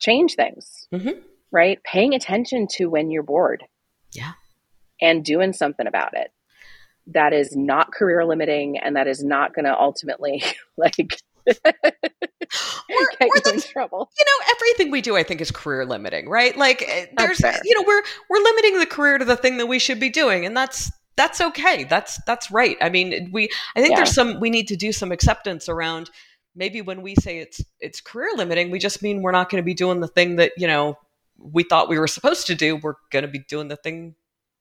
change 0.00 0.34
things 0.34 0.88
Mhm. 0.92 1.22
right 1.52 1.78
paying 1.84 2.12
attention 2.14 2.66
to 2.72 2.86
when 2.86 3.10
you're 3.12 3.22
bored 3.22 3.62
Yeah. 4.12 4.32
And 5.00 5.24
doing 5.24 5.52
something 5.52 5.86
about 5.86 6.14
it. 6.16 6.30
That 7.08 7.32
is 7.32 7.54
not 7.56 7.92
career 7.92 8.24
limiting 8.24 8.78
and 8.78 8.96
that 8.96 9.06
is 9.06 9.22
not 9.22 9.54
going 9.54 9.66
to 9.66 9.78
ultimately 9.78 10.42
like 10.76 10.94
Or, 11.46 11.54
get 13.20 13.28
or 13.28 13.40
the 13.44 13.52
in 13.54 13.60
trouble. 13.60 14.10
you 14.18 14.24
know 14.24 14.46
everything 14.56 14.90
we 14.90 15.02
do 15.02 15.14
i 15.14 15.22
think 15.22 15.42
is 15.42 15.50
career 15.50 15.84
limiting 15.84 16.26
right? 16.28 16.56
Like 16.56 16.82
eh, 16.88 17.06
there's 17.18 17.40
you 17.40 17.74
know 17.78 17.84
we're 17.86 18.02
we're 18.30 18.42
limiting 18.42 18.78
the 18.78 18.86
career 18.86 19.18
to 19.18 19.24
the 19.26 19.36
thing 19.36 19.58
that 19.58 19.66
we 19.66 19.78
should 19.78 20.00
be 20.00 20.08
doing 20.08 20.46
and 20.46 20.56
that's 20.56 20.90
that's 21.16 21.40
okay. 21.40 21.84
That's 21.84 22.18
that's 22.26 22.50
right. 22.50 22.76
I 22.80 22.88
mean 22.88 23.30
we 23.32 23.50
i 23.76 23.80
think 23.80 23.90
Yeah. 23.90 23.96
there's 23.98 24.14
some 24.14 24.40
we 24.40 24.48
need 24.50 24.68
to 24.68 24.76
do 24.76 24.90
some 24.92 25.12
acceptance 25.12 25.68
around 25.68 26.10
maybe 26.56 26.80
when 26.80 27.02
we 27.02 27.14
say 27.16 27.38
it's 27.40 27.60
it's 27.80 28.00
career 28.00 28.30
limiting 28.36 28.70
we 28.70 28.78
just 28.78 29.02
mean 29.02 29.20
we're 29.22 29.30
not 29.32 29.50
going 29.50 29.62
to 29.62 29.66
be 29.66 29.74
doing 29.74 30.00
the 30.00 30.08
thing 30.08 30.36
that 30.36 30.52
you 30.56 30.66
know 30.66 30.96
we 31.38 31.62
thought 31.64 31.88
we 31.90 31.98
were 31.98 32.06
supposed 32.06 32.46
to 32.46 32.54
do. 32.54 32.76
We're 32.76 32.94
going 33.10 33.24
to 33.24 33.28
be 33.30 33.40
doing 33.40 33.68
the 33.68 33.76
thing 33.76 34.14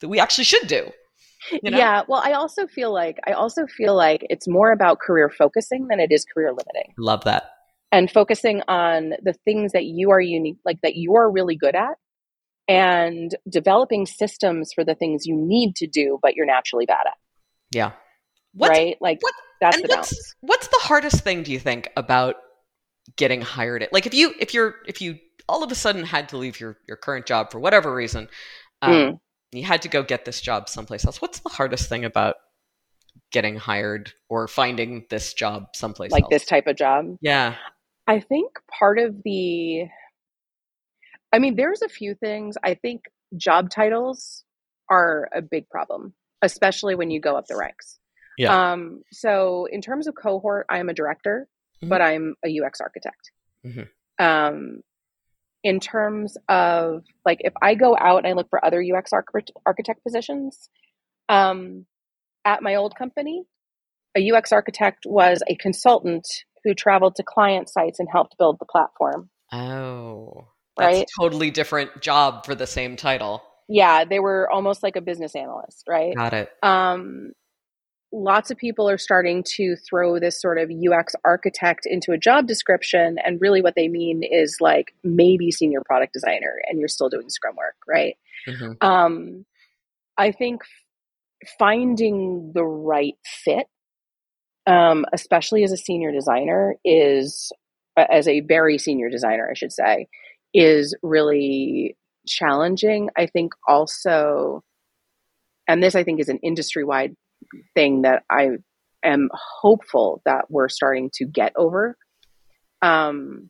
that 0.04 0.10
we 0.10 0.20
actually 0.20 0.44
should 0.44 0.68
do 0.68 0.92
you 1.64 1.72
know? 1.72 1.78
yeah 1.78 2.04
well 2.08 2.22
i 2.24 2.34
also 2.34 2.68
feel 2.68 2.94
like 2.94 3.18
i 3.26 3.32
also 3.32 3.66
feel 3.66 3.96
like 3.96 4.22
it's 4.30 4.48
more 4.48 4.72
about 4.72 5.00
career 5.00 5.30
focusing 5.30 5.88
than 5.88 6.00
it 6.00 6.12
is 6.12 6.24
career 6.32 6.50
limiting. 6.52 6.94
Love 6.98 7.24
that. 7.24 7.44
And 7.92 8.10
focusing 8.10 8.62
on 8.68 9.14
the 9.22 9.34
things 9.46 9.72
that 9.74 9.84
you 9.86 10.12
are 10.12 10.22
unique 10.22 10.58
like 10.66 10.80
that 10.82 10.96
you 10.96 11.16
are 11.16 11.30
really 11.30 11.56
good 11.56 11.76
at 11.76 11.96
and 12.68 13.36
developing 13.50 14.06
systems 14.06 14.72
for 14.74 14.84
the 14.86 14.96
things 14.96 15.26
you 15.26 15.36
need 15.36 15.76
to 15.78 15.88
do 15.88 16.18
but 16.22 16.36
you're 16.36 16.46
naturally 16.46 16.86
bad 16.86 17.06
at. 17.08 17.18
Yeah. 17.72 17.92
What's, 18.54 18.70
right? 18.78 18.98
Like 19.02 19.18
what- 19.22 19.34
that's 19.62 19.76
and 19.78 19.84
the 19.86 19.90
what's- 19.96 20.12
balance. 20.12 20.36
what's 20.42 20.68
the 20.68 20.80
hardest 20.82 21.24
thing 21.24 21.44
do 21.44 21.52
you 21.52 21.60
think 21.60 21.90
about 21.98 22.36
getting 23.18 23.42
hired 23.42 23.84
at 23.84 23.92
like 23.92 24.06
if 24.06 24.14
you 24.14 24.34
if 24.40 24.54
you're 24.54 24.76
if 24.88 25.02
you 25.02 25.18
all 25.50 25.62
of 25.64 25.72
a 25.72 25.76
sudden 25.76 26.04
had 26.06 26.30
to 26.30 26.38
leave 26.38 26.60
your 26.60 26.78
your 26.88 26.96
current 26.98 27.26
job 27.26 27.52
for 27.52 27.60
whatever 27.60 27.94
reason 27.94 28.30
um, 28.82 28.92
Mm. 28.94 29.20
You 29.60 29.66
had 29.66 29.82
to 29.84 29.88
go 29.90 30.04
get 30.04 30.26
this 30.26 30.42
job 30.42 30.70
someplace 30.70 31.06
else. 31.06 31.22
What's 31.22 31.40
the 31.40 31.50
hardest 31.50 31.90
thing 31.90 32.06
about 32.06 32.36
getting 33.32 33.56
hired 33.56 34.12
or 34.30 34.48
finding 34.48 35.06
this 35.10 35.34
job 35.34 35.68
someplace 35.76 36.12
like 36.12 36.24
else? 36.24 36.30
this 36.32 36.46
type 36.46 36.68
of 36.68 36.76
job? 36.76 37.18
Yeah. 37.22 37.56
I 38.08 38.20
think 38.20 38.52
part 38.80 39.00
of 39.00 39.16
the 39.24 39.86
i 41.32 41.40
mean 41.40 41.56
there's 41.56 41.82
a 41.82 41.90
few 41.90 42.16
things. 42.16 42.58
I 42.64 42.74
think 42.76 43.04
job 43.38 43.70
titles 43.70 44.44
are 44.90 45.30
a 45.34 45.42
big 45.42 45.70
problem 45.70 46.14
especially 46.42 46.94
when 46.94 47.10
you 47.10 47.22
go 47.22 47.38
up 47.38 47.48
the 47.48 47.56
ranks. 47.56 48.00
Yeah. 48.38 48.72
um 48.74 49.02
so 49.12 49.68
in 49.72 49.82
terms 49.82 50.08
of 50.08 50.16
cohort 50.16 50.66
i'm 50.70 50.90
a 50.90 50.94
director 50.94 51.48
Mhm. 51.84 51.90
but 51.90 52.02
i'm 52.02 52.36
a 52.46 52.50
ux 52.60 52.82
architect. 52.82 53.32
Mhm. 53.66 53.88
um 54.20 54.82
in 55.64 55.80
terms 55.80 56.38
of 56.50 57.04
like 57.26 57.40
if 57.42 57.54
I 57.62 57.76
go 57.76 57.96
out 57.98 58.20
and 58.20 58.28
I 58.28 58.34
look 58.34 58.50
for 58.50 58.64
other 58.64 58.84
UX 58.84 59.12
architect 59.66 60.04
positions, 60.04 60.70
um, 61.30 61.86
at 62.46 62.62
my 62.62 62.76
old 62.76 62.96
company, 62.96 63.44
a 64.16 64.32
UX 64.32 64.52
architect 64.52 65.06
was 65.06 65.42
a 65.48 65.56
consultant 65.56 66.28
who 66.64 66.74
traveled 66.74 67.16
to 67.16 67.24
client 67.24 67.70
sites 67.70 68.00
and 68.00 68.08
helped 68.12 68.38
build 68.38 68.58
the 68.60 68.66
platform. 68.66 69.30
Oh, 69.52 70.48
that's 70.78 70.98
right? 70.98 71.08
totally 71.20 71.52
different 71.52 72.02
job 72.02 72.46
for 72.46 72.56
the 72.56 72.68
same 72.68 72.96
title. 72.96 73.44
Yeah, 73.70 74.06
they 74.06 74.20
were 74.20 74.52
almost 74.52 74.84
like 74.84 74.96
a 74.96 75.02
business 75.02 75.36
analyst, 75.36 75.86
right? 75.88 76.16
Got 76.16 76.34
it. 76.34 76.50
Um, 76.62 77.32
lots 78.14 78.52
of 78.52 78.58
people 78.58 78.88
are 78.88 78.98
starting 78.98 79.44
to 79.56 79.76
throw 79.76 80.20
this 80.20 80.40
sort 80.40 80.60
of 80.60 80.70
UX 80.70 81.16
architect 81.26 81.86
into 81.86 82.12
a 82.12 82.18
job 82.18 82.48
description. 82.48 83.18
And 83.26 83.42
really, 83.42 83.62
what 83.62 83.76
they 83.76 83.88
mean 83.88 84.22
is 84.24 84.58
like 84.62 84.94
maybe 85.04 85.52
senior 85.52 85.82
product 85.86 86.14
designer, 86.14 86.62
and 86.68 86.80
you're 86.80 86.88
still 86.88 87.10
doing 87.10 87.30
scrum 87.30 87.56
work, 87.56 87.76
right? 87.88 88.16
Mm-hmm. 88.48 88.88
Um, 88.88 89.46
I 90.18 90.32
think 90.32 90.62
finding 91.58 92.52
the 92.54 92.64
right 92.64 93.16
fit, 93.26 93.66
um, 94.68 95.06
especially 95.12 95.64
as 95.64 95.72
a 95.72 95.78
senior 95.78 96.12
designer, 96.12 96.76
is 96.86 97.52
as 97.98 98.28
a 98.28 98.42
very 98.42 98.78
senior 98.78 99.10
designer, 99.10 99.50
I 99.50 99.56
should 99.56 99.74
say, 99.74 100.08
is 100.54 100.96
really 101.02 101.98
challenging. 102.28 103.10
I 103.18 103.26
think 103.26 103.54
also, 103.68 104.64
and 105.68 105.82
this 105.82 105.96
I 105.96 106.04
think 106.04 106.20
is 106.20 106.30
an 106.30 106.40
industry 106.44 106.84
wide 106.84 107.16
thing 107.74 108.04
that 108.04 108.24
I 108.30 108.50
am 109.04 109.30
hopeful 109.34 110.22
that 110.26 110.46
we're 110.50 110.70
starting 110.70 111.10
to 111.16 111.26
get 111.26 111.54
over. 111.56 111.98
Um, 112.82 113.50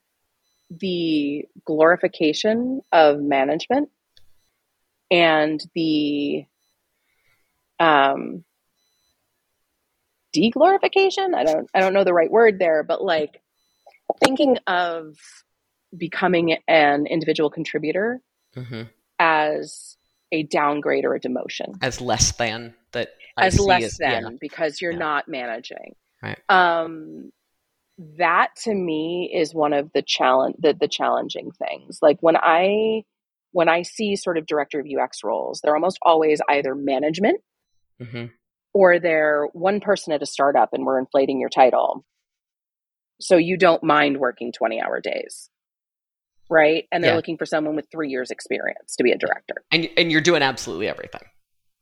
the 0.70 1.46
glorification 1.66 2.82
of 2.92 3.20
management 3.20 3.90
and 5.12 5.60
the 5.76 6.46
um, 7.80 8.44
deglorification. 10.36 11.36
I 11.36 11.44
don't 11.44 11.70
I 11.74 11.80
don't 11.80 11.94
know 11.94 12.04
the 12.04 12.14
right 12.14 12.32
word 12.32 12.60
there, 12.60 12.84
but 12.84 13.04
like 13.04 13.42
thinking 14.24 14.58
of 14.68 15.16
becoming 15.96 16.58
an 16.68 17.06
individual 17.06 17.50
contributor 17.50 18.20
mm-hmm. 18.56 18.84
as 19.20 19.98
a 20.34 20.44
downgrade 20.44 21.06
or 21.06 21.16
a 21.16 21.20
demotion, 21.20 21.78
as 21.82 22.02
less 22.02 22.34
than 22.34 22.74
that 22.92 23.10
as 23.38 23.60
less 23.60 23.84
as, 23.84 23.98
than 23.98 24.24
yeah. 24.24 24.30
because 24.42 24.82
you're 24.82 24.92
yeah. 24.92 24.98
not 24.98 25.28
managing. 25.30 25.96
Right. 26.22 26.40
Um, 26.50 27.32
that 28.18 28.50
to 28.64 28.74
me 28.74 29.32
is 29.34 29.54
one 29.54 29.72
of 29.74 29.92
the 29.94 30.02
challenge 30.02 30.56
the, 30.60 30.74
the 30.74 30.88
challenging 30.88 31.52
things. 31.52 32.00
Like 32.02 32.18
when 32.22 32.36
I 32.36 33.04
when 33.52 33.70
I 33.70 33.84
see 33.84 34.16
sort 34.16 34.38
of 34.38 34.48
director 34.48 34.80
of 34.80 34.88
UX 34.88 35.24
roles, 35.24 35.62
they're 35.64 35.76
almost 35.76 36.00
always 36.02 36.42
either 36.50 36.74
management 36.74 37.40
mm-hmm. 38.02 38.26
or 38.74 39.00
they're 39.00 39.48
one 39.54 39.80
person 39.80 40.12
at 40.12 40.24
a 40.24 40.26
startup 40.26 40.70
and 40.74 40.86
we're 40.86 41.00
inflating 41.00 41.40
your 41.40 41.50
title. 41.50 42.04
So 43.22 43.38
you 43.38 43.58
don't 43.58 43.84
mind 43.84 44.18
working 44.18 44.52
20 44.52 44.82
hour 44.82 45.00
days. 45.00 45.50
Right. 46.50 46.86
And 46.92 47.04
they're 47.04 47.12
yeah. 47.12 47.16
looking 47.16 47.38
for 47.38 47.46
someone 47.46 47.76
with 47.76 47.88
three 47.92 48.10
years 48.10 48.30
experience 48.30 48.96
to 48.98 49.04
be 49.04 49.12
a 49.12 49.18
director. 49.18 49.56
And, 49.72 49.90
and 49.98 50.12
you're 50.12 50.22
doing 50.22 50.44
absolutely 50.44 50.88
everything 50.88 51.22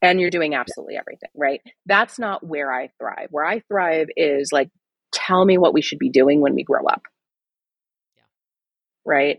and 0.02 0.19
you're 0.19 0.32
doing 0.32 0.56
absolutely 0.56 0.95
everything, 0.95 1.30
right? 1.36 1.62
That's 1.86 2.17
not 2.17 2.45
where 2.45 2.74
I 2.74 2.89
thrive. 3.00 3.28
Where 3.30 3.45
I 3.45 3.60
thrive 3.67 4.08
is 4.17 4.52
like, 4.52 4.69
tell 5.13 5.43
me 5.45 5.58
what 5.58 5.74
we 5.74 5.82
should 5.82 6.00
be 6.00 6.10
doing 6.10 6.41
when 6.41 6.56
we 6.56 6.63
grow 6.63 6.86
up. 6.86 7.04
Yeah. 8.15 8.24
Right. 9.06 9.38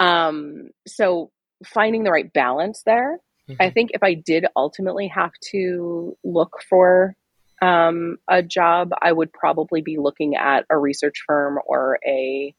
Um, 0.00 0.70
so 0.86 1.30
finding 1.64 2.04
the 2.04 2.10
right 2.10 2.30
balance 2.32 2.82
there. 2.84 3.18
Mm-hmm. 3.48 3.62
I 3.62 3.70
think 3.70 3.90
if 3.94 4.02
I 4.02 4.14
did 4.14 4.46
ultimately 4.56 5.08
have 5.08 5.32
to 5.52 6.16
look 6.24 6.60
for 6.68 7.14
um, 7.62 8.16
a 8.28 8.42
job, 8.42 8.90
I 9.00 9.12
would 9.12 9.32
probably 9.32 9.80
be 9.80 9.96
looking 9.98 10.34
at 10.36 10.66
a 10.70 10.76
research 10.76 11.22
firm 11.26 11.58
or 11.66 11.98
a 12.06 12.54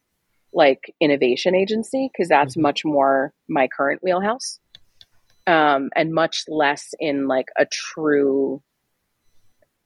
like 0.55 0.93
innovation 0.99 1.53
agency 1.53 2.09
because 2.11 2.29
that's 2.29 2.53
mm-hmm. 2.53 2.63
much 2.63 2.85
more 2.85 3.33
my 3.47 3.67
current 3.67 4.01
wheelhouse 4.01 4.59
um, 5.47 5.89
and 5.95 6.13
much 6.13 6.43
less 6.47 6.93
in 6.99 7.27
like 7.27 7.47
a 7.57 7.65
true, 7.65 8.61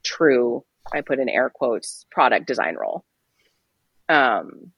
true, 0.04 0.64
I 0.94 1.02
put 1.02 1.20
in 1.20 1.30
air 1.30 1.52
quotes, 1.54 2.06
product 2.12 2.48
design 2.48 2.76
role. 2.76 3.04
Um, 4.08 4.72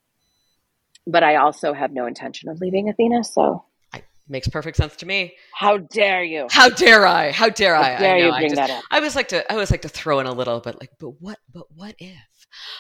but 1.08 1.24
I 1.24 1.38
also 1.38 1.74
have 1.74 1.92
no 1.92 2.06
intention 2.06 2.50
of 2.50 2.60
leaving 2.60 2.90
Athena, 2.90 3.24
so 3.24 3.64
it 3.94 4.04
makes 4.28 4.48
perfect 4.48 4.78
sense 4.78 4.96
to 4.98 5.06
me. 5.06 5.36
How 5.54 5.78
dare 5.78 6.24
you? 6.24 6.48
How 6.50 6.70
dare 6.70 7.06
I? 7.08 7.32
How 7.32 7.50
dare 7.50 7.76
I? 7.76 7.94
How 7.94 8.00
dare 8.00 8.16
I 8.16 8.20
know, 8.20 8.26
you 8.26 8.32
bring 8.32 8.46
I 8.46 8.48
just, 8.50 8.56
that 8.56 8.70
up? 8.70 8.84
I 8.92 8.98
always 8.98 9.16
like 9.16 9.30
to. 9.30 9.52
I 9.52 9.56
always 9.56 9.72
like 9.72 9.84
to 9.84 9.90
throw 9.90 10.20
in 10.20 10.28
a 10.28 10.34
little, 10.34 10.60
but 10.60 10.80
like, 10.80 10.92
but 11.00 11.22
what? 11.22 11.40
But 11.54 11.64
what 11.74 11.96
if? 12.00 12.18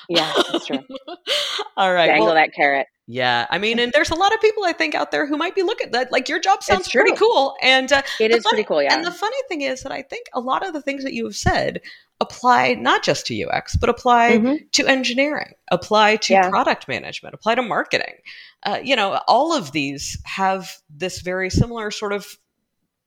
Yeah, 0.09 0.31
that's 0.51 0.65
true. 0.65 0.79
All 1.77 1.93
right, 1.93 2.07
dangle 2.07 2.27
well, 2.27 2.35
that 2.35 2.53
carrot. 2.53 2.87
Yeah, 3.11 3.45
I 3.49 3.57
mean, 3.57 3.77
and 3.77 3.91
there's 3.91 4.09
a 4.09 4.15
lot 4.15 4.33
of 4.33 4.39
people 4.39 4.63
I 4.63 4.71
think 4.71 4.95
out 4.95 5.11
there 5.11 5.27
who 5.27 5.35
might 5.35 5.53
be 5.53 5.63
looking 5.63 5.91
that 5.91 6.13
like 6.13 6.29
your 6.29 6.39
job 6.39 6.63
sounds 6.63 6.87
pretty 6.87 7.13
cool, 7.17 7.57
and 7.61 7.91
uh, 7.91 8.03
it 8.21 8.31
is 8.31 8.41
funny, 8.41 8.55
pretty 8.55 8.63
cool. 8.63 8.81
Yeah, 8.81 8.95
and 8.95 9.05
the 9.05 9.11
funny 9.11 9.35
thing 9.49 9.63
is 9.63 9.83
that 9.83 9.91
I 9.91 10.01
think 10.01 10.27
a 10.33 10.39
lot 10.39 10.65
of 10.65 10.71
the 10.71 10.81
things 10.81 11.03
that 11.03 11.11
you 11.11 11.25
have 11.25 11.35
said 11.35 11.81
apply 12.21 12.75
not 12.75 13.03
just 13.03 13.25
to 13.25 13.43
UX, 13.43 13.75
but 13.75 13.89
apply 13.89 14.37
mm-hmm. 14.37 14.55
to 14.71 14.87
engineering, 14.87 15.51
apply 15.71 16.15
to 16.17 16.33
yeah. 16.33 16.49
product 16.49 16.87
management, 16.87 17.35
apply 17.35 17.55
to 17.55 17.61
marketing. 17.61 18.15
Uh, 18.63 18.79
you 18.81 18.95
know, 18.95 19.19
all 19.27 19.53
of 19.53 19.73
these 19.73 20.17
have 20.23 20.77
this 20.89 21.19
very 21.19 21.49
similar 21.49 21.91
sort 21.91 22.13
of 22.13 22.37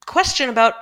question 0.05 0.49
about 0.49 0.75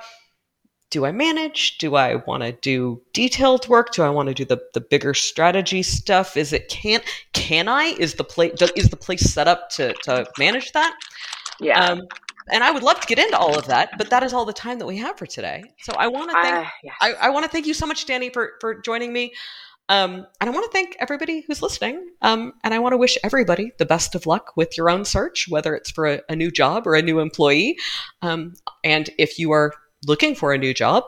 do 0.94 1.04
I 1.04 1.10
manage? 1.10 1.76
Do 1.78 1.96
I 1.96 2.14
want 2.14 2.44
to 2.44 2.52
do 2.52 3.02
detailed 3.12 3.66
work? 3.66 3.92
Do 3.92 4.04
I 4.04 4.10
want 4.10 4.28
to 4.28 4.34
do 4.34 4.44
the, 4.44 4.58
the 4.74 4.80
bigger 4.80 5.12
strategy 5.12 5.82
stuff? 5.82 6.36
Is 6.36 6.52
it 6.52 6.68
can 6.68 7.00
can 7.32 7.66
I? 7.66 7.96
Is 7.98 8.14
the 8.14 8.22
place 8.22 8.52
is 8.76 8.90
the 8.90 8.96
place 8.96 9.22
set 9.22 9.48
up 9.48 9.70
to 9.70 9.92
to 10.04 10.24
manage 10.38 10.70
that? 10.70 10.96
Yeah. 11.58 11.84
Um, 11.84 12.02
and 12.52 12.62
I 12.62 12.70
would 12.70 12.84
love 12.84 13.00
to 13.00 13.06
get 13.08 13.18
into 13.18 13.36
all 13.36 13.58
of 13.58 13.66
that, 13.66 13.90
but 13.98 14.08
that 14.10 14.22
is 14.22 14.32
all 14.32 14.44
the 14.44 14.52
time 14.52 14.78
that 14.78 14.86
we 14.86 14.96
have 14.98 15.18
for 15.18 15.26
today. 15.26 15.64
So 15.80 15.94
I 15.94 16.06
want 16.06 16.30
to 16.30 16.36
thank 16.40 16.66
uh, 16.66 16.70
yes. 16.84 16.94
I, 17.00 17.12
I 17.14 17.30
want 17.30 17.44
to 17.44 17.50
thank 17.50 17.66
you 17.66 17.74
so 17.74 17.86
much, 17.86 18.06
Dani, 18.06 18.32
for 18.32 18.52
for 18.60 18.80
joining 18.80 19.12
me. 19.12 19.32
Um, 19.88 20.26
and 20.40 20.48
I 20.48 20.50
want 20.50 20.64
to 20.64 20.70
thank 20.70 20.96
everybody 21.00 21.40
who's 21.40 21.60
listening. 21.60 22.08
Um, 22.22 22.52
and 22.62 22.72
I 22.72 22.78
want 22.78 22.92
to 22.92 22.98
wish 22.98 23.18
everybody 23.24 23.72
the 23.78 23.84
best 23.84 24.14
of 24.14 24.26
luck 24.26 24.52
with 24.56 24.78
your 24.78 24.88
own 24.88 25.04
search, 25.04 25.46
whether 25.48 25.74
it's 25.74 25.90
for 25.90 26.06
a, 26.06 26.20
a 26.28 26.36
new 26.36 26.52
job 26.52 26.86
or 26.86 26.94
a 26.94 27.02
new 27.02 27.18
employee. 27.18 27.78
Um, 28.22 28.54
and 28.84 29.10
if 29.18 29.40
you 29.40 29.50
are 29.50 29.72
looking 30.06 30.34
for 30.34 30.52
a 30.52 30.58
new 30.58 30.74
job, 30.74 31.04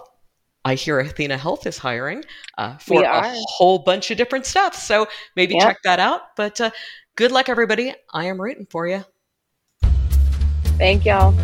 I 0.64 0.74
hear 0.74 0.98
Athena 0.98 1.38
Health 1.38 1.66
is 1.66 1.78
hiring 1.78 2.24
uh, 2.59 2.76
for 2.78 3.02
a 3.02 3.35
whole 3.46 3.78
bunch 3.78 4.11
of 4.11 4.18
different 4.18 4.46
stuff. 4.46 4.74
So 4.74 5.06
maybe 5.37 5.54
yep. 5.54 5.62
check 5.62 5.76
that 5.85 6.00
out. 6.00 6.22
But 6.37 6.61
uh, 6.61 6.70
good 7.14 7.30
luck, 7.30 7.48
everybody. 7.48 7.94
I 8.12 8.24
am 8.24 8.40
rooting 8.40 8.66
for 8.68 8.87
you. 8.87 9.04
Thank 10.78 11.04
y'all. 11.04 11.35